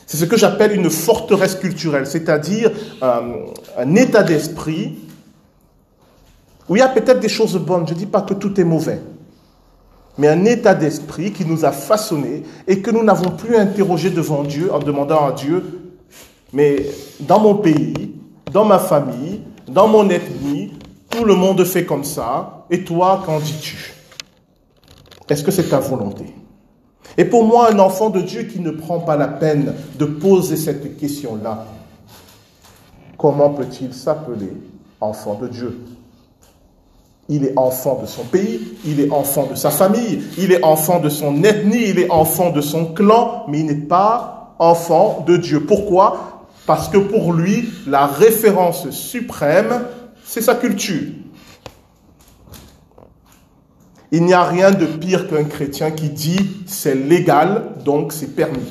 C'est 0.07 0.17
ce 0.17 0.25
que 0.25 0.37
j'appelle 0.37 0.73
une 0.73 0.89
forteresse 0.89 1.55
culturelle, 1.55 2.05
c'est-à-dire 2.05 2.71
euh, 3.01 3.47
un 3.77 3.95
état 3.95 4.21
d'esprit 4.21 4.99
où 6.69 6.75
il 6.75 6.79
y 6.79 6.83
a 6.83 6.89
peut-être 6.89 7.19
des 7.19 7.29
choses 7.29 7.57
bonnes. 7.57 7.87
Je 7.87 7.93
ne 7.93 7.99
dis 7.99 8.05
pas 8.05 8.21
que 8.21 8.35
tout 8.35 8.59
est 8.59 8.63
mauvais 8.63 8.99
mais 10.17 10.27
un 10.27 10.45
état 10.45 10.73
d'esprit 10.73 11.31
qui 11.31 11.45
nous 11.45 11.65
a 11.65 11.71
façonnés 11.71 12.43
et 12.67 12.81
que 12.81 12.91
nous 12.91 13.03
n'avons 13.03 13.31
plus 13.31 13.55
interrogé 13.57 14.09
devant 14.09 14.43
Dieu 14.43 14.73
en 14.73 14.79
demandant 14.79 15.27
à 15.27 15.31
Dieu, 15.33 15.63
mais 16.53 16.85
dans 17.19 17.39
mon 17.39 17.55
pays, 17.55 18.14
dans 18.55 18.63
ma 18.63 18.79
famille, 18.79 19.41
dans 19.67 19.89
mon 19.89 20.09
ethnie, 20.09 20.71
Tout 21.15 21.23
le 21.23 21.35
monde 21.35 21.63
fait 21.63 21.85
comme 21.85 22.03
ça. 22.03 22.65
Et 22.69 22.83
toi, 22.83 23.23
qu'en 23.25 23.39
dis-tu? 23.39 23.93
Est-ce 25.29 25.45
que 25.45 25.51
c'est 25.51 25.69
ta 25.69 25.79
volonté? 25.79 26.25
Et 27.17 27.23
pour 27.23 27.45
moi, 27.45 27.71
un 27.71 27.79
enfant 27.79 28.09
de 28.09 28.19
Dieu 28.19 28.43
qui 28.43 28.59
ne 28.59 28.71
prend 28.71 28.99
pas 28.99 29.15
la 29.15 29.29
peine 29.29 29.73
de 29.97 30.03
poser 30.03 30.57
cette 30.57 30.97
question-là, 30.97 31.67
comment 33.17 33.51
peut-il 33.51 33.93
s'appeler 33.93 34.51
enfant 34.99 35.35
de 35.35 35.47
Dieu? 35.47 35.79
Il 37.29 37.45
est 37.45 37.57
enfant 37.57 37.99
de 38.01 38.07
son 38.07 38.23
pays, 38.23 38.73
il 38.85 38.99
est 38.99 39.09
enfant 39.09 39.47
de 39.49 39.55
sa 39.55 39.69
famille, 39.69 40.21
il 40.37 40.51
est 40.51 40.63
enfant 40.65 40.99
de 40.99 41.07
son 41.07 41.43
ethnie, 41.45 41.91
il 41.91 41.99
est 41.99 42.11
enfant 42.11 42.49
de 42.49 42.59
son 42.59 42.87
clan, 42.87 43.45
mais 43.47 43.61
il 43.61 43.67
n'est 43.67 43.75
pas 43.75 44.53
enfant 44.59 45.23
de 45.25 45.37
Dieu. 45.37 45.65
Pourquoi? 45.65 46.34
Parce 46.65 46.89
que 46.89 46.97
pour 46.97 47.33
lui, 47.33 47.69
la 47.85 48.07
référence 48.07 48.89
suprême, 48.89 49.85
c'est 50.23 50.41
sa 50.41 50.55
culture. 50.55 51.11
Il 54.11 54.23
n'y 54.23 54.33
a 54.33 54.43
rien 54.43 54.71
de 54.71 54.85
pire 54.85 55.27
qu'un 55.27 55.43
chrétien 55.43 55.91
qui 55.91 56.09
dit 56.09 56.39
c'est 56.65 56.95
légal, 56.95 57.73
donc 57.83 58.13
c'est 58.13 58.35
permis. 58.35 58.63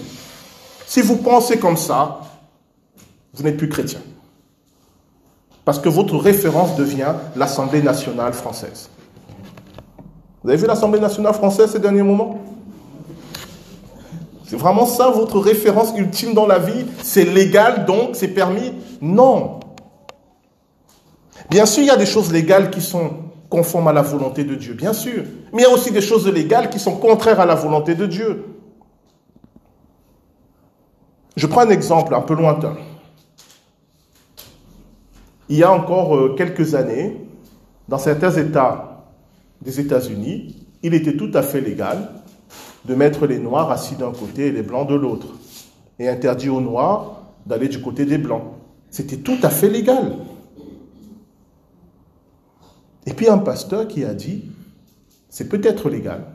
Si 0.87 1.02
vous 1.02 1.16
pensez 1.16 1.59
comme 1.59 1.76
ça, 1.76 2.20
vous 3.35 3.42
n'êtes 3.42 3.57
plus 3.57 3.68
chrétien. 3.68 4.00
Parce 5.64 5.78
que 5.78 5.88
votre 5.88 6.16
référence 6.16 6.76
devient 6.76 7.14
l'Assemblée 7.37 7.83
nationale 7.83 8.33
française. 8.33 8.90
Vous 10.42 10.50
avez 10.50 10.59
vu 10.59 10.66
l'Assemblée 10.66 11.00
nationale 11.00 11.35
française 11.35 11.70
ces 11.70 11.78
derniers 11.78 12.02
moments? 12.02 12.43
Vraiment 14.56 14.86
ça 14.86 15.10
votre 15.10 15.38
référence 15.38 15.92
ultime 15.96 16.34
dans 16.34 16.46
la 16.46 16.58
vie 16.58 16.86
C'est 17.02 17.24
légal 17.24 17.84
donc 17.86 18.10
c'est 18.14 18.28
permis 18.28 18.72
Non. 19.00 19.60
Bien 21.50 21.66
sûr, 21.66 21.82
il 21.82 21.86
y 21.86 21.90
a 21.90 21.96
des 21.96 22.06
choses 22.06 22.32
légales 22.32 22.70
qui 22.70 22.80
sont 22.80 23.10
conformes 23.48 23.88
à 23.88 23.92
la 23.92 24.02
volonté 24.02 24.44
de 24.44 24.54
Dieu, 24.54 24.74
bien 24.74 24.92
sûr. 24.92 25.22
Mais 25.52 25.62
il 25.62 25.64
y 25.64 25.68
a 25.68 25.70
aussi 25.70 25.92
des 25.92 26.00
choses 26.00 26.26
légales 26.26 26.70
qui 26.70 26.78
sont 26.78 26.96
contraires 26.96 27.38
à 27.38 27.46
la 27.46 27.54
volonté 27.54 27.94
de 27.94 28.06
Dieu. 28.06 28.44
Je 31.36 31.46
prends 31.46 31.60
un 31.60 31.70
exemple 31.70 32.14
un 32.14 32.20
peu 32.20 32.34
lointain. 32.34 32.76
Il 35.48 35.56
y 35.56 35.62
a 35.62 35.70
encore 35.70 36.16
euh, 36.16 36.34
quelques 36.36 36.74
années, 36.74 37.16
dans 37.88 37.98
certains 37.98 38.30
États 38.30 39.04
des 39.60 39.80
États-Unis, 39.80 40.56
il 40.82 40.94
était 40.94 41.16
tout 41.16 41.30
à 41.34 41.42
fait 41.42 41.60
légal 41.60 42.10
de 42.85 42.94
mettre 42.94 43.27
les 43.27 43.38
Noirs 43.38 43.70
assis 43.70 43.97
d'un 43.97 44.12
côté 44.12 44.49
et 44.49 44.53
les 44.53 44.62
Blancs 44.62 44.88
de 44.88 44.94
l'autre, 44.94 45.27
et 45.99 46.09
interdit 46.09 46.49
aux 46.49 46.61
Noirs 46.61 47.23
d'aller 47.47 47.68
du 47.68 47.81
côté 47.81 48.05
des 48.05 48.18
Blancs. 48.18 48.44
C'était 48.90 49.18
tout 49.18 49.38
à 49.42 49.51
fait 49.51 49.70
légal. 49.70 50.16
Et 53.07 53.12
puis 53.12 53.29
un 53.29 53.38
pasteur 53.38 53.88
qui 53.88 54.05
a 54.05 54.14
dit, 54.14 54.44
c'est 55.29 55.49
peut-être 55.49 55.90
légal, 55.90 56.27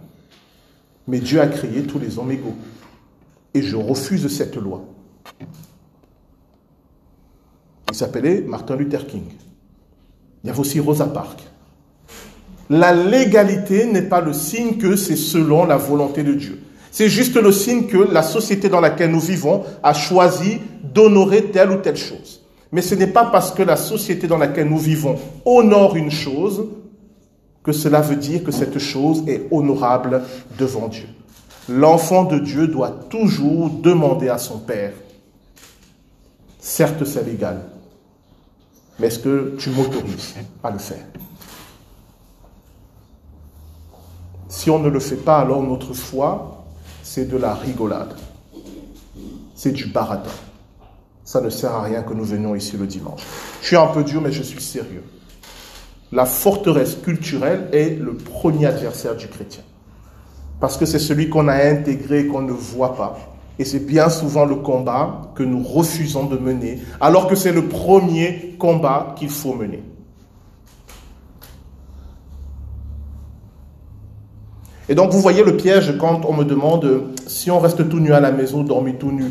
mais 1.08 1.20
Dieu 1.20 1.42
a 1.42 1.48
créé 1.48 1.84
tous 1.84 2.00
les 2.00 2.20
hommes 2.20 2.32
égaux. 2.32 2.56
Et 3.54 3.62
je 3.62 3.76
refuse 3.76 4.28
cette 4.28 4.56
loi. 4.56 4.86
Il 7.90 7.96
s'appelait 7.96 8.42
Martin 8.42 8.76
Luther 8.76 9.08
King. 9.08 9.24
Il 10.44 10.48
y 10.48 10.50
avait 10.52 10.60
aussi 10.60 10.80
Rosa 10.80 11.08
Parks. 11.08 11.49
La 12.70 12.94
légalité 12.94 13.86
n'est 13.88 14.04
pas 14.04 14.22
le 14.22 14.34
signe 14.34 14.78
que 14.78 14.96
c'est 14.96 15.16
selon 15.16 15.66
la 15.66 15.78
volonté 15.78 16.24
de 16.24 16.34
Dieu. 16.34 16.62
C'est 16.92 17.10
juste 17.10 17.36
le 17.36 17.52
signe 17.52 17.88
que 17.88 17.98
la 17.98 18.22
société 18.22 18.70
dans 18.70 18.80
laquelle 18.80 19.12
nous 19.12 19.20
vivons 19.20 19.64
a 19.82 19.94
choisi 19.94 20.60
d'honorer 20.84 21.46
telle 21.46 21.72
ou 21.72 21.78
telle 21.78 21.98
chose. 21.98 22.42
Mais 22.72 22.82
ce 22.82 22.94
n'est 22.94 23.08
pas 23.08 23.26
parce 23.26 23.52
que 23.52 23.64
la 23.64 23.76
société 23.76 24.28
dans 24.28 24.38
laquelle 24.38 24.70
nous 24.70 24.78
vivons 24.78 25.18
honore 25.46 25.96
une 25.96 26.12
chose 26.12 26.68
que 27.64 27.72
cela 27.72 28.02
veut 28.02 28.16
dire 28.16 28.44
que 28.44 28.52
cette 28.52 28.78
chose 28.78 29.24
est 29.28 29.48
honorable 29.52 30.22
devant 30.58 30.88
Dieu. 30.88 31.08
L'enfant 31.68 32.24
de 32.24 32.40
Dieu 32.40 32.68
doit 32.68 32.92
toujours 33.10 33.70
demander 33.70 34.30
à 34.30 34.38
son 34.38 34.60
Père. 34.60 34.94
Certes, 36.60 37.04
c'est 37.06 37.26
légal, 37.26 37.62
mais 39.00 39.08
est-ce 39.08 39.20
que 39.20 39.56
tu 39.58 39.70
m'autorises 39.70 40.36
à 40.64 40.72
le 40.72 40.80
faire? 40.80 41.06
Si 44.50 44.72
on 44.72 44.80
ne 44.80 44.90
le 44.90 45.00
fait 45.00 45.16
pas, 45.16 45.38
alors 45.38 45.62
notre 45.62 45.94
foi, 45.94 46.66
c'est 47.04 47.30
de 47.30 47.38
la 47.38 47.54
rigolade. 47.54 48.16
C'est 49.56 49.72
du 49.72 49.86
baratin. 49.86 50.32
Ça 51.24 51.40
ne 51.40 51.52
sert 51.52 51.72
à 51.72 51.84
rien 51.84 52.02
que 52.02 52.16
nous 52.16 52.24
venions 52.24 52.56
ici 52.56 52.76
le 52.76 52.88
dimanche. 52.88 53.22
Je 53.62 53.68
suis 53.68 53.76
un 53.76 53.86
peu 53.86 54.04
dur, 54.04 54.22
mais 54.22 54.32
je 54.32 54.42
suis 54.42 54.62
sérieux. 54.62 55.04
La 56.12 56.26
forteresse 56.26 56.96
culturelle 56.96 57.70
est 57.72 57.92
le 58.00 58.16
premier 58.16 58.66
adversaire 58.66 59.16
du 59.16 59.28
chrétien. 59.28 59.62
Parce 60.60 60.78
que 60.78 60.88
c'est 60.88 60.98
celui 60.98 61.30
qu'on 61.30 61.48
a 61.48 61.54
intégré, 61.54 62.26
qu'on 62.26 62.42
ne 62.42 62.52
voit 62.52 62.96
pas. 62.96 63.20
Et 63.60 63.66
c'est 63.66 63.86
bien 63.86 64.10
souvent 64.10 64.46
le 64.46 64.56
combat 64.56 65.32
que 65.36 65.44
nous 65.44 65.62
refusons 65.62 66.26
de 66.26 66.38
mener, 66.38 66.80
alors 67.00 67.28
que 67.28 67.36
c'est 67.36 67.52
le 67.52 67.68
premier 67.68 68.56
combat 68.58 69.14
qu'il 69.16 69.30
faut 69.30 69.54
mener. 69.54 69.84
Et 74.90 74.96
donc 74.96 75.12
vous 75.12 75.22
voyez 75.22 75.44
le 75.44 75.56
piège 75.56 75.96
quand 76.00 76.26
on 76.28 76.34
me 76.34 76.44
demande 76.44 77.04
si 77.28 77.52
on 77.52 77.60
reste 77.60 77.88
tout 77.88 78.00
nu 78.00 78.12
à 78.12 78.20
la 78.20 78.32
maison, 78.32 78.64
dormir 78.64 78.96
tout 79.00 79.12
nu. 79.12 79.26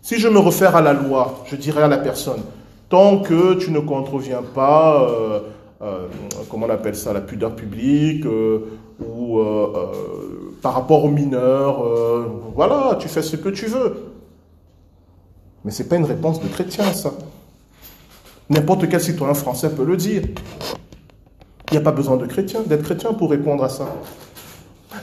Si 0.00 0.20
je 0.20 0.28
me 0.28 0.38
réfère 0.38 0.76
à 0.76 0.82
la 0.82 0.92
loi, 0.92 1.42
je 1.46 1.56
dirais 1.56 1.82
à 1.82 1.88
la 1.88 1.98
personne, 1.98 2.40
tant 2.88 3.18
que 3.18 3.54
tu 3.54 3.72
ne 3.72 3.80
contreviens 3.80 4.42
pas, 4.54 5.02
euh, 5.02 5.40
euh, 5.82 6.06
comment 6.48 6.66
on 6.66 6.70
appelle 6.70 6.94
ça, 6.94 7.12
la 7.12 7.20
pudeur 7.20 7.56
publique, 7.56 8.24
euh, 8.24 8.60
ou 9.04 9.40
par 10.62 10.74
rapport 10.74 11.04
aux 11.04 11.10
mineurs, 11.10 11.82
voilà, 12.54 12.96
tu 13.00 13.08
fais 13.08 13.22
ce 13.22 13.34
que 13.34 13.48
tu 13.48 13.66
veux. 13.66 13.96
Mais 15.64 15.72
ce 15.72 15.82
n'est 15.82 15.88
pas 15.88 15.96
une 15.96 16.04
réponse 16.04 16.40
de 16.40 16.46
chrétien, 16.46 16.84
ça. 16.92 17.12
N'importe 18.48 18.88
quel 18.88 19.00
citoyen 19.00 19.34
français 19.34 19.70
peut 19.70 19.84
le 19.84 19.96
dire. 19.96 20.22
Il 21.70 21.72
n'y 21.72 21.78
a 21.78 21.80
pas 21.80 21.90
besoin 21.90 22.16
de 22.16 22.26
chrétien, 22.26 22.60
d'être 22.64 22.84
chrétien 22.84 23.12
pour 23.14 23.30
répondre 23.30 23.64
à 23.64 23.68
ça. 23.68 23.88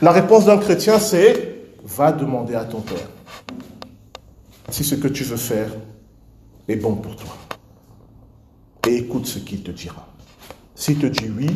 La 0.01 0.12
réponse 0.12 0.45
d'un 0.45 0.58
chrétien, 0.58 0.99
c'est 0.99 1.56
va 1.84 2.12
demander 2.12 2.56
à 2.56 2.65
ton 2.65 2.82
Père 2.82 3.10
si 4.71 4.84
ce 4.84 4.95
que 4.95 5.08
tu 5.08 5.23
veux 5.23 5.38
faire 5.38 5.69
est 6.67 6.75
bon 6.75 6.95
pour 6.95 7.15
toi. 7.15 7.36
Et 8.88 8.97
écoute 8.97 9.27
ce 9.27 9.39
qu'il 9.39 9.62
te 9.62 9.71
dira. 9.71 10.08
S'il 10.75 10.97
te 10.97 11.06
dit 11.06 11.30
oui, 11.38 11.47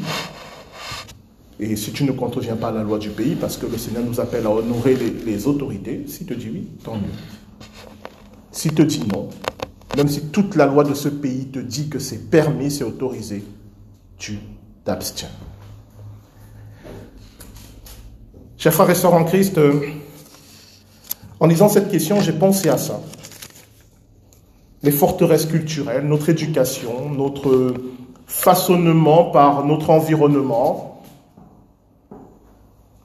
et 1.59 1.75
si 1.75 1.91
tu 1.91 2.03
ne 2.03 2.11
contreviens 2.11 2.57
pas 2.57 2.69
à 2.69 2.71
la 2.71 2.83
loi 2.83 2.99
du 2.99 3.09
pays, 3.09 3.35
parce 3.35 3.57
que 3.57 3.65
le 3.65 3.77
Seigneur 3.77 4.03
nous 4.03 4.19
appelle 4.19 4.45
à 4.45 4.51
honorer 4.51 4.95
les, 5.25 5.47
autorités, 5.47 6.03
s'il 6.07 6.27
te 6.27 6.33
dit 6.33 6.49
oui, 6.51 6.67
tant 6.83 6.95
mieux. 6.95 7.13
S'il 8.51 8.73
te 8.73 8.81
dit 8.81 9.03
non, 9.13 9.29
même 9.95 10.07
si 10.07 10.25
toute 10.27 10.55
la 10.55 10.65
loi 10.65 10.83
de 10.83 10.93
ce 10.93 11.07
pays 11.07 11.47
te 11.47 11.59
dit 11.59 11.89
que 11.89 11.99
c'est 11.99 12.29
permis, 12.29 12.69
c'est 12.69 12.83
autorisé, 12.83 13.43
tu 14.17 14.37
t'abstiens. 14.83 15.29
Chers 18.57 18.73
frères 18.73 18.89
et 18.89 18.95
sœurs 18.95 19.13
en 19.13 19.25
Christ, 19.25 19.57
euh, 19.57 19.81
en 21.39 21.47
lisant 21.47 21.67
cette 21.67 21.89
question, 21.89 22.21
j'ai 22.21 22.31
pensé 22.31 22.69
à 22.69 22.77
ça. 22.77 23.01
Les 24.81 24.91
forteresses 24.91 25.45
culturelles, 25.45 26.07
notre 26.07 26.29
éducation, 26.29 27.09
notre 27.09 27.73
façonnement 28.25 29.25
par 29.25 29.65
notre 29.65 29.89
environnement, 29.89 31.03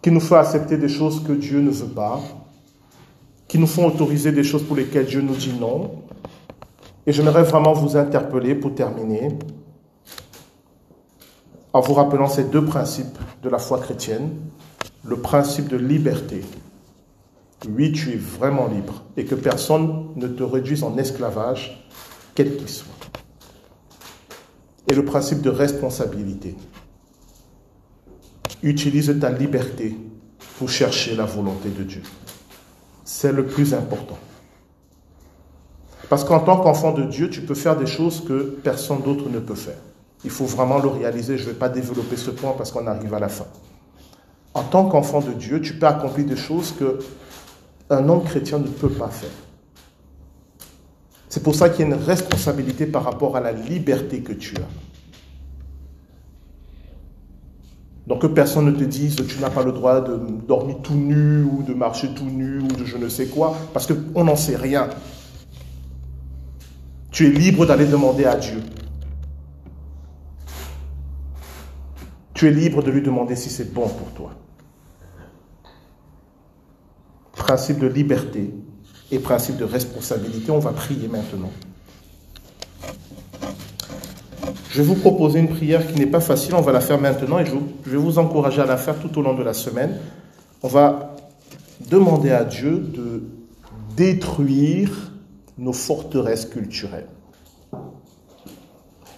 qui 0.03 0.11
nous 0.11 0.21
font 0.21 0.37
accepter 0.37 0.77
des 0.77 0.89
choses 0.89 1.23
que 1.25 1.33
Dieu 1.33 1.61
ne 1.61 1.71
veut 1.71 1.89
pas, 1.89 2.21
qui 3.49 3.59
nous 3.59 3.67
font 3.67 3.87
autoriser 3.87 4.33
des 4.33 4.45
choses 4.45 4.63
pour 4.63 4.77
lesquelles 4.77 5.07
Dieu 5.07 5.21
nous 5.21 5.35
dit 5.35 5.53
non. 5.61 5.91
Et 7.07 7.13
j'aimerais 7.13 7.43
vraiment 7.43 7.73
vous 7.73 7.97
interpeller 7.97 8.55
pour 8.55 8.75
terminer 8.75 9.37
en 11.73 11.81
vous 11.81 11.95
rappelant 11.95 12.29
ces 12.29 12.45
deux 12.45 12.65
principes 12.65 13.19
de 13.43 13.49
la 13.49 13.59
foi 13.59 13.79
chrétienne. 13.79 14.31
Le 15.05 15.17
principe 15.17 15.69
de 15.69 15.77
liberté. 15.77 16.43
Oui, 17.69 17.93
tu 17.93 18.11
es 18.13 18.17
vraiment 18.17 18.69
libre 18.69 19.05
et 19.17 19.25
que 19.25 19.35
personne 19.35 20.09
ne 20.17 20.27
te 20.27 20.43
réduise 20.43 20.83
en 20.83 20.97
esclavage, 20.97 21.87
quel 22.35 22.57
qu'il 22.57 22.69
soit. 22.69 22.87
Et 24.89 24.95
le 24.95 25.05
principe 25.05 25.41
de 25.43 25.51
responsabilité 25.51 26.57
utilise 28.63 29.15
ta 29.21 29.31
liberté 29.31 29.97
pour 30.59 30.69
chercher 30.69 31.15
la 31.17 31.25
volonté 31.25 31.71
de 31.71 31.83
Dieu. 31.83 32.03
C'est 33.05 33.33
le 33.33 33.47
plus 33.47 33.73
important. 33.75 34.19
Parce 36.09 36.25
qu'en 36.25 36.41
tant 36.41 36.59
qu'enfant 36.59 36.93
de 36.93 37.05
Dieu, 37.05 37.31
tu 37.31 37.41
peux 37.43 37.55
faire 37.55 37.77
des 37.77 37.87
choses 37.87 38.25
que 38.27 38.59
personne 38.63 39.01
d'autre 39.03 39.29
ne 39.31 39.39
peut 39.39 39.55
faire. 39.55 39.79
Il 40.25 40.31
faut 40.31 40.45
vraiment 40.45 40.79
le 40.79 40.89
réaliser. 40.89 41.39
Je 41.39 41.45
ne 41.45 41.51
vais 41.51 41.59
pas 41.59 41.69
développer 41.69 42.17
ce 42.17 42.31
point 42.31 42.53
parce 42.57 42.73
qu'on 42.73 42.87
arrive 42.87 43.15
à 43.15 43.21
la 43.21 43.29
fin. 43.29 43.47
En 44.55 44.63
tant 44.63 44.89
qu'enfant 44.89 45.21
de 45.21 45.33
Dieu, 45.33 45.61
tu 45.61 45.75
peux 45.75 45.87
accomplir 45.87 46.27
des 46.27 46.37
choses 46.37 46.73
que 46.73 46.99
un 47.89 48.09
homme 48.09 48.25
chrétien 48.25 48.59
ne 48.59 48.69
peut 48.69 48.89
pas 48.89 49.09
faire. 49.09 49.31
C'est 51.29 51.43
pour 51.43 51.55
ça 51.55 51.69
qu'il 51.69 51.89
y 51.89 51.93
a 51.93 51.95
une 51.95 52.03
responsabilité 52.03 52.87
par 52.87 53.05
rapport 53.05 53.37
à 53.37 53.41
la 53.41 53.53
liberté 53.53 54.21
que 54.21 54.33
tu 54.33 54.57
as. 54.57 54.69
Donc 58.09 58.23
que 58.23 58.27
personne 58.27 58.67
ne 58.67 58.73
te 58.73 58.83
dise 58.83 59.15
tu 59.29 59.39
n'as 59.39 59.51
pas 59.51 59.63
le 59.63 59.71
droit 59.71 60.01
de 60.01 60.19
dormir 60.49 60.79
tout 60.83 60.95
nu 60.95 61.45
ou 61.45 61.63
de 61.63 61.73
marcher 61.75 62.09
tout 62.15 62.25
nu 62.25 62.59
ou 62.59 62.67
de 62.67 62.85
je 62.85 62.97
ne 62.97 63.09
sais 63.09 63.27
quoi, 63.27 63.57
parce 63.73 63.87
qu'on 63.87 64.25
n'en 64.25 64.35
sait 64.35 64.57
rien. 64.57 64.91
Tu 67.13 67.29
es 67.29 67.31
libre 67.31 67.67
d'aller 67.67 67.87
demander 67.87 68.25
à 68.25 68.35
Dieu. 68.35 68.61
Tu 72.41 72.47
es 72.47 72.53
libre 72.53 72.83
de 72.83 72.91
lui 72.91 73.03
demander 73.03 73.37
si 73.37 73.51
c'est 73.51 73.71
bon 73.71 73.87
pour 73.87 74.13
toi. 74.13 74.31
Principe 77.33 77.79
de 77.81 77.87
liberté 77.87 78.55
et 79.11 79.19
principe 79.19 79.59
de 79.59 79.65
responsabilité, 79.65 80.51
on 80.51 80.59
va 80.59 80.73
prier 80.73 81.07
maintenant. 81.07 81.51
Je 84.71 84.81
vais 84.81 84.89
vous 84.89 84.95
proposer 84.95 85.41
une 85.41 85.51
prière 85.51 85.87
qui 85.87 85.99
n'est 85.99 86.07
pas 86.07 86.23
facile, 86.23 86.55
on 86.55 86.63
va 86.63 86.73
la 86.73 86.81
faire 86.81 86.99
maintenant 86.99 87.41
et 87.41 87.45
je, 87.45 87.91
vais 87.91 87.99
vous 87.99 88.19
encourager 88.19 88.63
à 88.63 88.67
la 88.67 88.79
faire 88.79 88.99
tout 88.99 89.19
au 89.19 89.21
long 89.21 89.35
de 89.35 89.43
la 89.43 89.53
semaine. 89.53 89.99
On 90.63 90.69
va 90.69 91.17
demander 91.91 92.31
à 92.31 92.45
Dieu 92.45 92.79
de 92.79 93.23
détruire 93.99 95.13
nos 95.59 95.75
forteresses 95.75 96.47
culturelles. 96.47 97.09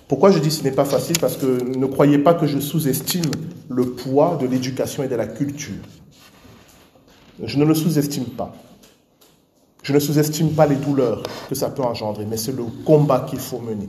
Pourquoi 0.08 0.30
je 0.30 0.38
dis 0.38 0.50
ce 0.50 0.62
n'est 0.64 0.72
pas 0.72 0.84
facile? 0.84 1.18
Parce 1.18 1.36
que 1.36 1.76
ne 1.76 1.86
croyez 1.86 2.18
pas 2.18 2.34
que 2.34 2.46
je 2.46 2.58
sous-estime 2.58 3.30
le 3.68 3.86
poids 3.86 4.36
de 4.40 4.46
l'éducation 4.46 5.02
et 5.02 5.08
de 5.08 5.14
la 5.14 5.26
culture. 5.26 5.82
Je 7.42 7.58
ne 7.58 7.64
le 7.64 7.74
sous-estime 7.74 8.24
pas. 8.24 8.54
Je 9.82 9.92
ne 9.92 9.98
sous-estime 9.98 10.50
pas 10.50 10.66
les 10.66 10.76
douleurs 10.76 11.22
que 11.48 11.54
ça 11.54 11.70
peut 11.70 11.82
engendrer, 11.82 12.24
mais 12.24 12.36
c'est 12.36 12.54
le 12.54 12.64
combat 12.84 13.26
qu'il 13.28 13.40
faut 13.40 13.58
mener. 13.58 13.88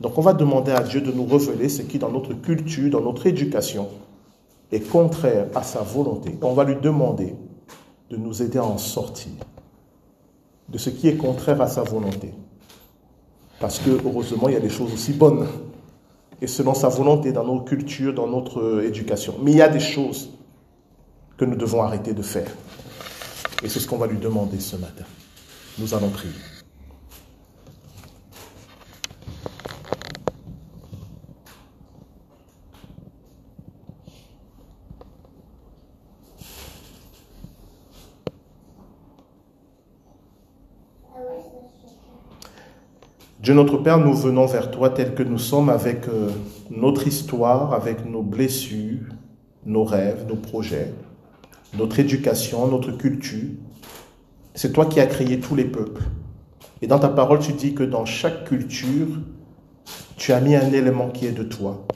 Donc 0.00 0.16
on 0.16 0.22
va 0.22 0.32
demander 0.32 0.72
à 0.72 0.80
Dieu 0.80 1.00
de 1.00 1.12
nous 1.12 1.26
révéler 1.26 1.68
ce 1.68 1.82
qui 1.82 1.98
dans 1.98 2.10
notre 2.10 2.34
culture, 2.34 2.90
dans 2.90 3.00
notre 3.00 3.26
éducation, 3.26 3.88
est 4.72 4.80
contraire 4.80 5.46
à 5.54 5.62
sa 5.62 5.80
volonté. 5.80 6.36
on 6.42 6.54
va 6.54 6.64
lui 6.64 6.76
demander 6.76 7.34
de 8.10 8.16
nous 8.16 8.42
aider 8.42 8.58
à 8.58 8.64
en 8.64 8.78
sortir 8.78 9.32
de 10.68 10.78
ce 10.78 10.90
qui 10.90 11.08
est 11.08 11.16
contraire 11.16 11.60
à 11.60 11.68
sa 11.68 11.82
volonté. 11.82 12.32
Parce 13.60 13.78
que 13.78 13.90
heureusement, 14.04 14.48
il 14.48 14.54
y 14.54 14.56
a 14.56 14.60
des 14.60 14.70
choses 14.70 14.92
aussi 14.92 15.12
bonnes. 15.12 15.46
Et 16.42 16.46
selon 16.46 16.74
sa 16.74 16.88
volonté 16.88 17.32
dans 17.32 17.44
nos 17.44 17.60
cultures, 17.60 18.12
dans 18.12 18.26
notre 18.26 18.82
éducation. 18.84 19.36
Mais 19.42 19.52
il 19.52 19.56
y 19.58 19.62
a 19.62 19.68
des 19.68 19.80
choses 19.80 20.30
que 21.38 21.44
nous 21.44 21.56
devons 21.56 21.82
arrêter 21.82 22.12
de 22.12 22.22
faire. 22.22 22.50
Et 23.62 23.68
c'est 23.68 23.80
ce 23.80 23.86
qu'on 23.86 23.96
va 23.96 24.06
lui 24.06 24.18
demander 24.18 24.60
ce 24.60 24.76
matin. 24.76 25.04
Nous 25.78 25.94
allons 25.94 26.10
prier. 26.10 26.32
Dieu 43.46 43.54
notre 43.54 43.76
Père, 43.76 43.98
nous 43.98 44.12
venons 44.12 44.46
vers 44.46 44.72
toi 44.72 44.90
tel 44.90 45.14
que 45.14 45.22
nous 45.22 45.38
sommes 45.38 45.68
avec 45.68 46.08
euh, 46.08 46.30
notre 46.68 47.06
histoire, 47.06 47.72
avec 47.74 48.04
nos 48.04 48.24
blessures, 48.24 49.06
nos 49.64 49.84
rêves, 49.84 50.26
nos 50.28 50.34
projets, 50.34 50.92
notre 51.78 52.00
éducation, 52.00 52.66
notre 52.66 52.90
culture. 52.90 53.50
C'est 54.56 54.72
toi 54.72 54.86
qui 54.86 54.98
as 54.98 55.06
créé 55.06 55.38
tous 55.38 55.54
les 55.54 55.64
peuples. 55.64 56.02
Et 56.82 56.88
dans 56.88 56.98
ta 56.98 57.08
parole, 57.08 57.38
tu 57.38 57.52
dis 57.52 57.72
que 57.72 57.84
dans 57.84 58.04
chaque 58.04 58.46
culture, 58.46 59.06
tu 60.16 60.32
as 60.32 60.40
mis 60.40 60.56
un 60.56 60.72
élément 60.72 61.10
qui 61.10 61.26
est 61.26 61.30
de 61.30 61.44
toi. 61.44 61.86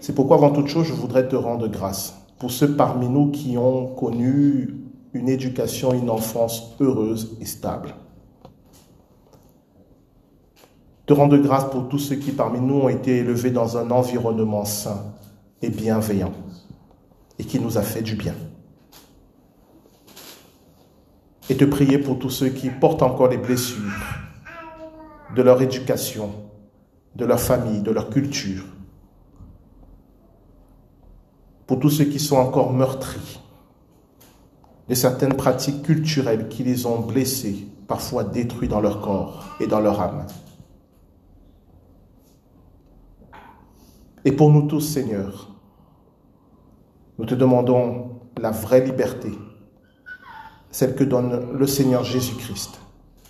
C'est 0.00 0.14
pourquoi, 0.14 0.36
avant 0.36 0.50
toute 0.50 0.68
chose, 0.68 0.86
je 0.86 0.92
voudrais 0.92 1.26
te 1.26 1.34
rendre 1.34 1.66
grâce 1.66 2.16
pour 2.38 2.52
ceux 2.52 2.76
parmi 2.76 3.08
nous 3.08 3.32
qui 3.32 3.58
ont 3.58 3.86
connu 3.86 4.76
une 5.14 5.28
éducation, 5.28 5.92
une 5.94 6.10
enfance 6.10 6.76
heureuse 6.78 7.36
et 7.40 7.44
stable 7.44 7.92
te 11.06 11.12
rendre 11.12 11.36
grâce 11.36 11.70
pour 11.70 11.88
tous 11.88 11.98
ceux 11.98 12.16
qui 12.16 12.32
parmi 12.32 12.60
nous 12.60 12.80
ont 12.80 12.88
été 12.88 13.18
élevés 13.18 13.50
dans 13.50 13.76
un 13.76 13.90
environnement 13.90 14.64
sain 14.64 15.14
et 15.60 15.68
bienveillant 15.68 16.32
et 17.38 17.44
qui 17.44 17.60
nous 17.60 17.76
a 17.78 17.82
fait 17.82 18.02
du 18.02 18.14
bien. 18.14 18.34
Et 21.50 21.56
te 21.56 21.64
prier 21.64 21.98
pour 21.98 22.18
tous 22.18 22.30
ceux 22.30 22.48
qui 22.48 22.70
portent 22.70 23.02
encore 23.02 23.28
les 23.28 23.36
blessures 23.36 23.82
de 25.36 25.42
leur 25.42 25.60
éducation, 25.60 26.30
de 27.16 27.26
leur 27.26 27.40
famille, 27.40 27.82
de 27.82 27.90
leur 27.90 28.08
culture. 28.08 28.64
Pour 31.66 31.80
tous 31.80 31.90
ceux 31.90 32.04
qui 32.04 32.18
sont 32.18 32.36
encore 32.36 32.72
meurtris 32.72 33.40
de 34.88 34.94
certaines 34.94 35.34
pratiques 35.34 35.82
culturelles 35.82 36.48
qui 36.48 36.62
les 36.62 36.86
ont 36.86 37.00
blessés, 37.00 37.66
parfois 37.88 38.24
détruits 38.24 38.68
dans 38.68 38.80
leur 38.80 39.00
corps 39.00 39.56
et 39.60 39.66
dans 39.66 39.80
leur 39.80 40.00
âme. 40.00 40.26
Et 44.24 44.32
pour 44.32 44.50
nous 44.50 44.62
tous, 44.62 44.80
Seigneur, 44.80 45.50
nous 47.18 47.26
te 47.26 47.34
demandons 47.34 48.20
la 48.40 48.50
vraie 48.50 48.84
liberté, 48.84 49.30
celle 50.70 50.94
que 50.94 51.04
donne 51.04 51.52
le 51.52 51.66
Seigneur 51.66 52.04
Jésus-Christ 52.04 52.80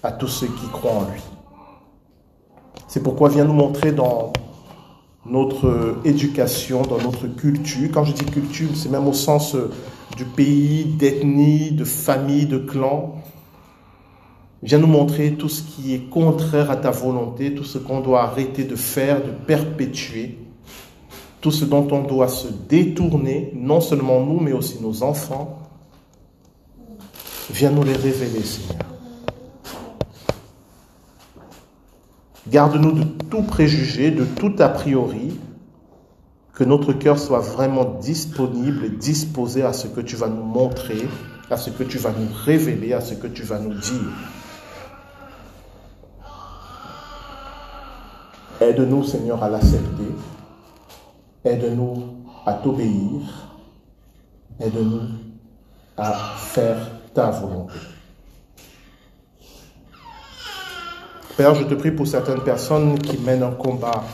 à 0.05 0.13
tous 0.13 0.29
ceux 0.29 0.47
qui 0.47 0.69
croient 0.69 0.93
en 0.93 1.11
lui. 1.11 1.21
C'est 2.87 3.03
pourquoi 3.03 3.29
viens 3.29 3.45
nous 3.45 3.55
montrer 3.55 3.91
dans 3.91 4.33
notre 5.27 5.97
éducation, 6.05 6.83
dans 6.83 6.99
notre 6.99 7.27
culture. 7.27 7.89
Quand 7.93 8.05
je 8.05 8.13
dis 8.13 8.25
culture, 8.25 8.69
c'est 8.75 8.91
même 8.91 9.09
au 9.09 9.13
sens 9.13 9.57
du 10.17 10.25
pays, 10.25 10.85
d'ethnie, 10.85 11.73
de 11.73 11.85
famille, 11.85 12.47
de 12.47 12.59
clan. 12.59 13.17
Viens 14.63 14.79
nous 14.79 14.87
montrer 14.87 15.35
tout 15.35 15.49
ce 15.49 15.63
qui 15.63 15.93
est 15.93 16.09
contraire 16.09 16.71
à 16.71 16.77
ta 16.77 16.93
volonté, 16.93 17.55
tout 17.55 17.65
ce 17.65 17.79
qu'on 17.79 18.01
doit 18.01 18.23
arrêter 18.23 18.63
de 18.65 18.77
faire, 18.77 19.25
de 19.25 19.31
perpétuer 19.31 20.39
tout 21.45 21.51
ce 21.51 21.67
dont 21.67 21.87
on 21.93 22.01
doit 22.01 22.29
se 22.29 22.49
détourner, 22.49 23.53
non 23.55 23.83
seulement 23.83 24.25
nous, 24.25 24.41
mais 24.41 24.53
aussi 24.53 24.81
nos 24.81 25.03
enfants, 25.03 25.59
viens 27.51 27.71
nous 27.71 27.83
les 27.83 27.93
révéler, 27.93 28.43
Seigneur. 28.43 28.79
Garde-nous 32.49 32.93
de 32.93 33.05
tout 33.29 33.43
préjugé, 33.43 34.11
de 34.11 34.25
tout 34.25 34.55
a 34.59 34.71
priori, 34.71 35.39
que 36.55 36.65
notre 36.65 36.95
cœur 36.95 37.19
soit 37.19 37.41
vraiment 37.41 37.85
disponible 38.01 38.87
et 38.87 38.91
disposé 38.91 39.65
à 39.65 39.75
ce 39.75 39.87
que 39.87 40.01
tu 40.01 40.17
vas 40.17 40.29
nous 40.29 40.45
montrer, 40.45 41.07
à 41.51 41.59
ce 41.59 41.69
que 41.69 41.85
tu 41.85 41.99
vas 41.99 42.13
nous 42.13 42.29
révéler, 42.47 42.95
à 42.95 43.03
ce 43.03 43.13
que 43.13 43.27
tu 43.27 43.43
vas 43.43 43.59
nous 43.59 43.75
dire. 43.75 44.15
Aide-nous, 48.63 49.05
Seigneur, 49.05 49.45
à 49.45 49.51
l'accepter 49.51 50.09
Aide-nous 51.45 52.03
à 52.47 52.55
t'obéir. 52.55 53.21
Aide-nous 54.59 55.03
à 55.97 56.13
faire 56.37 56.79
ta 57.13 57.31
volonté. 57.31 57.75
Père, 61.37 61.55
je 61.55 61.65
te 61.65 61.75
prie 61.75 61.91
pour 61.91 62.07
certaines 62.07 62.41
personnes 62.41 62.99
qui 62.99 63.19
mènent 63.19 63.43
un 63.43 63.51
combat 63.51 64.05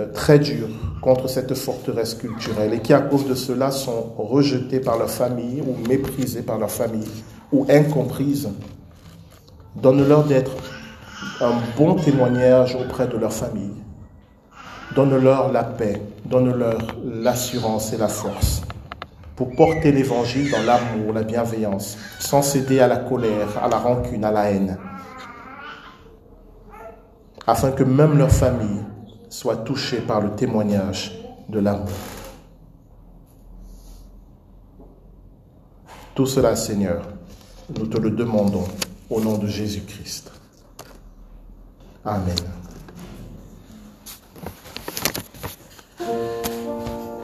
euh, 0.00 0.12
très 0.12 0.38
dur 0.38 0.68
contre 1.00 1.28
cette 1.28 1.54
forteresse 1.54 2.14
culturelle 2.14 2.74
et 2.74 2.80
qui, 2.80 2.92
à 2.92 3.00
cause 3.00 3.26
de 3.26 3.34
cela, 3.34 3.70
sont 3.70 4.14
rejetées 4.16 4.80
par 4.80 4.98
leur 4.98 5.10
famille 5.10 5.62
ou 5.62 5.76
méprisées 5.86 6.42
par 6.42 6.58
leur 6.58 6.70
famille 6.70 7.08
ou 7.52 7.66
incomprises. 7.68 8.48
Donne-leur 9.76 10.24
d'être 10.24 10.52
un 11.40 11.52
bon 11.76 11.94
témoignage 11.94 12.74
auprès 12.74 13.06
de 13.06 13.16
leur 13.16 13.32
famille 13.32 13.74
Donne-leur 14.98 15.52
la 15.52 15.62
paix, 15.62 16.02
donne-leur 16.24 16.76
l'assurance 17.04 17.92
et 17.92 17.96
la 17.96 18.08
force 18.08 18.62
pour 19.36 19.54
porter 19.54 19.92
l'évangile 19.92 20.50
dans 20.50 20.64
l'amour, 20.64 21.12
la 21.12 21.22
bienveillance, 21.22 21.96
sans 22.18 22.42
céder 22.42 22.80
à 22.80 22.88
la 22.88 22.96
colère, 22.96 23.62
à 23.62 23.68
la 23.68 23.78
rancune, 23.78 24.24
à 24.24 24.32
la 24.32 24.50
haine, 24.50 24.76
afin 27.46 27.70
que 27.70 27.84
même 27.84 28.18
leur 28.18 28.32
famille 28.32 28.82
soit 29.28 29.58
touchée 29.58 30.00
par 30.00 30.20
le 30.20 30.32
témoignage 30.32 31.16
de 31.48 31.60
l'amour. 31.60 31.86
Tout 36.16 36.26
cela, 36.26 36.56
Seigneur, 36.56 37.02
nous 37.78 37.86
te 37.86 37.98
le 37.98 38.10
demandons 38.10 38.66
au 39.08 39.20
nom 39.20 39.38
de 39.38 39.46
Jésus-Christ. 39.46 40.32
Amen. 42.04 42.57